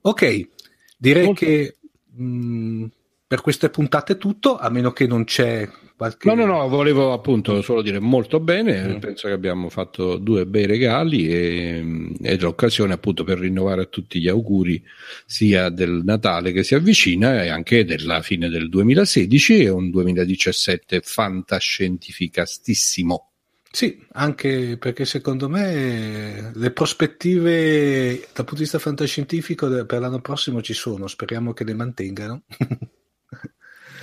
Ok, 0.00 0.48
direi 0.96 1.26
Molto... 1.26 1.44
che 1.44 1.76
mh, 2.12 2.24
mm, 2.24 2.84
per 3.28 3.42
queste 3.42 3.70
puntate 3.70 4.14
è 4.14 4.18
tutto, 4.18 4.58
a 4.58 4.68
meno 4.70 4.90
che 4.90 5.06
non 5.06 5.22
c'è 5.22 5.68
Qualche... 5.98 6.26
No, 6.28 6.34
no, 6.36 6.46
no, 6.46 6.68
volevo 6.68 7.12
appunto 7.12 7.60
solo 7.60 7.82
dire 7.82 7.98
molto 7.98 8.38
bene, 8.38 8.86
mm. 8.86 8.98
penso 8.98 9.26
che 9.26 9.34
abbiamo 9.34 9.68
fatto 9.68 10.16
due 10.16 10.46
bei 10.46 10.64
regali 10.64 11.28
e, 11.28 12.12
ed 12.22 12.38
è 12.38 12.40
l'occasione 12.40 12.92
appunto 12.92 13.24
per 13.24 13.40
rinnovare 13.40 13.82
a 13.82 13.86
tutti 13.86 14.20
gli 14.20 14.28
auguri 14.28 14.80
sia 15.26 15.70
del 15.70 16.02
Natale 16.04 16.52
che 16.52 16.62
si 16.62 16.76
avvicina 16.76 17.42
e 17.42 17.48
anche 17.48 17.84
della 17.84 18.22
fine 18.22 18.48
del 18.48 18.68
2016 18.68 19.64
e 19.64 19.70
un 19.70 19.90
2017 19.90 21.00
fantascientificastissimo. 21.02 23.30
Sì, 23.68 24.00
anche 24.12 24.76
perché 24.78 25.04
secondo 25.04 25.48
me 25.48 26.52
le 26.54 26.70
prospettive 26.70 28.28
dal 28.32 28.44
punto 28.44 28.54
di 28.54 28.60
vista 28.60 28.78
fantascientifico 28.78 29.84
per 29.84 29.98
l'anno 29.98 30.20
prossimo 30.20 30.62
ci 30.62 30.74
sono, 30.74 31.08
speriamo 31.08 31.52
che 31.52 31.64
le 31.64 31.74
mantengano. 31.74 32.42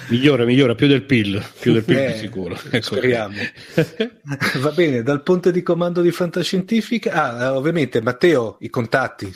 Migliora, 0.07 0.45
migliora 0.45 0.75
più 0.75 0.87
del 0.87 1.03
PIL, 1.03 1.43
più 1.59 1.73
del 1.73 1.83
PIL 1.83 1.97
eh, 1.97 2.11
di 2.13 2.19
sicuro. 2.19 2.59
Ecco. 2.69 2.95
Speriamo. 2.95 3.35
Va 4.59 4.71
bene, 4.71 5.01
dal 5.01 5.23
punto 5.23 5.49
di 5.49 5.63
comando 5.63 6.01
di 6.01 6.11
fantascientifica, 6.11 7.11
ah, 7.11 7.55
ovviamente 7.55 8.01
Matteo, 8.01 8.57
i 8.59 8.69
contatti. 8.69 9.31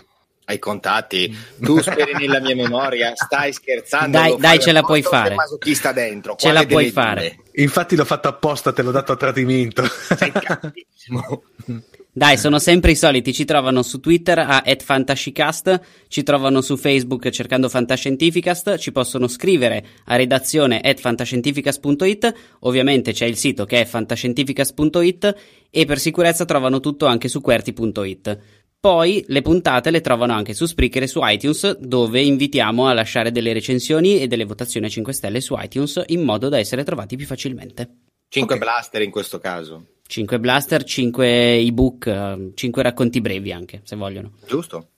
Ai 0.46 0.58
contatti, 0.58 1.36
tu 1.60 1.80
speri 1.80 2.14
nella 2.14 2.40
mia 2.40 2.56
memoria, 2.56 3.14
stai 3.14 3.54
scherzando. 3.54 4.18
Dai, 4.18 4.36
dai 4.40 4.60
ce 4.60 4.72
la 4.72 4.82
puoi 4.82 5.04
fare. 5.04 5.36
Masochista 5.36 5.92
dentro. 5.92 6.36
Ce 6.38 6.52
la 6.52 6.66
puoi 6.66 6.90
fare. 6.90 7.38
Infatti 7.54 7.96
l'ho 7.96 8.06
fatto 8.06 8.30
apposta, 8.30 8.74
te 8.74 8.82
l'ho 8.82 8.90
dato 8.90 9.12
a 9.12 9.16
tradimento. 9.16 9.84
Sei 9.86 10.32
cattivissimo. 10.32 11.44
Dai, 12.20 12.38
sono 12.38 12.60
sempre 12.60 12.92
i 12.92 12.96
soliti, 12.98 13.32
ci 13.32 13.46
trovano 13.46 13.82
su 13.82 14.02
Twitter 14.02 14.40
a 14.40 14.62
@fantascicast, 14.78 15.80
ci 16.10 16.22
trovano 16.22 16.60
su 16.60 16.76
Facebook 16.76 17.30
cercando 17.30 17.70
Fantascientificast, 17.70 18.76
ci 18.76 18.92
possono 18.92 19.30
scrivere 19.30 19.86
a 20.04 20.18
redazione 20.18 20.82
fantascientificast.it, 20.98 22.34
ovviamente 22.60 23.14
c'è 23.14 23.26
il 23.26 23.38
sito 23.38 23.64
che 23.64 23.80
è 23.80 23.86
fantascientificast.it 23.86 25.36
e 25.70 25.86
per 25.86 25.98
sicurezza 25.98 26.44
trovano 26.44 26.82
tutto 26.82 27.06
anche 27.06 27.30
su 27.30 27.40
QWERTY.it. 27.40 28.40
Poi 28.78 29.24
le 29.26 29.42
puntate 29.42 29.90
le 29.90 30.02
trovano 30.02 30.34
anche 30.34 30.54
su 30.54 30.66
Spreaker 30.66 31.04
e 31.04 31.08
su 31.08 31.22
iTunes, 31.24 31.78
dove 31.78 32.20
invitiamo 32.20 32.90
a 32.90 32.94
lasciare 32.94 33.32
delle 33.32 33.54
recensioni 33.54 34.20
e 34.20 34.28
delle 34.28 34.44
votazioni 34.44 34.88
a 34.88 34.90
5 34.90 35.14
stelle 35.14 35.40
su 35.40 35.56
iTunes 35.58 36.04
in 36.08 36.24
modo 36.24 36.50
da 36.50 36.60
essere 36.60 36.84
trovati 36.84 37.16
più 37.16 37.26
facilmente. 37.26 38.08
5 38.28 38.56
okay. 38.56 38.68
blaster 38.68 39.02
in 39.04 39.10
questo 39.10 39.40
caso. 39.40 39.99
5 40.10 40.40
blaster, 40.40 40.84
5 40.84 41.60
ebook, 41.60 42.54
5 42.56 42.82
racconti 42.82 43.22
brevi 43.22 43.52
anche, 43.52 43.82
se 43.84 43.96
vogliono. 43.96 44.32
Giusto. 44.48 44.90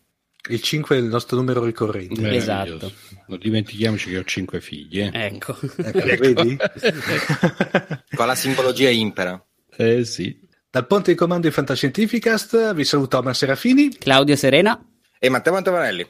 Il 0.50 0.62
5 0.62 0.96
è 0.96 1.00
il 1.00 1.06
nostro 1.06 1.36
numero 1.36 1.66
ricorrente. 1.66 2.34
Esatto. 2.34 2.90
Non 3.28 3.38
dimentichiamoci 3.38 4.10
che 4.10 4.20
ho 4.20 4.24
5 4.24 4.62
figli. 4.62 5.02
Eh. 5.02 5.12
Ecco. 5.12 5.58
ecco 5.76 6.16
vedi? 6.18 6.56
Con 8.16 8.26
la 8.26 8.36
simbologia 8.36 8.90
impera. 8.90 9.44
Eh 9.76 10.06
sì. 10.06 10.40
Dal 10.70 10.88
ponte 10.88 11.12
di 11.12 11.18
comando 11.18 11.46
di 11.46 11.54
Fantascientificast 11.54 12.74
vi 12.74 12.86
saluto 12.86 13.18
Omar 13.18 13.36
Serafini, 13.36 13.90
Claudio 13.98 14.38
Serena 14.38 14.82
e 15.20 15.28
Matteo 15.28 15.52
Mantavanelli. 15.52 16.08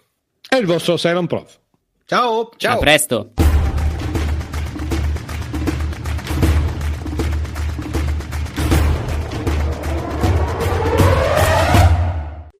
E 0.47 0.57
il 0.57 0.67
vostro 0.67 0.95
Silent 0.97 1.27
Prof. 1.27 1.59
Ciao. 2.05 2.51
Ciao. 2.55 2.75
A 2.75 2.79
presto. 2.79 3.33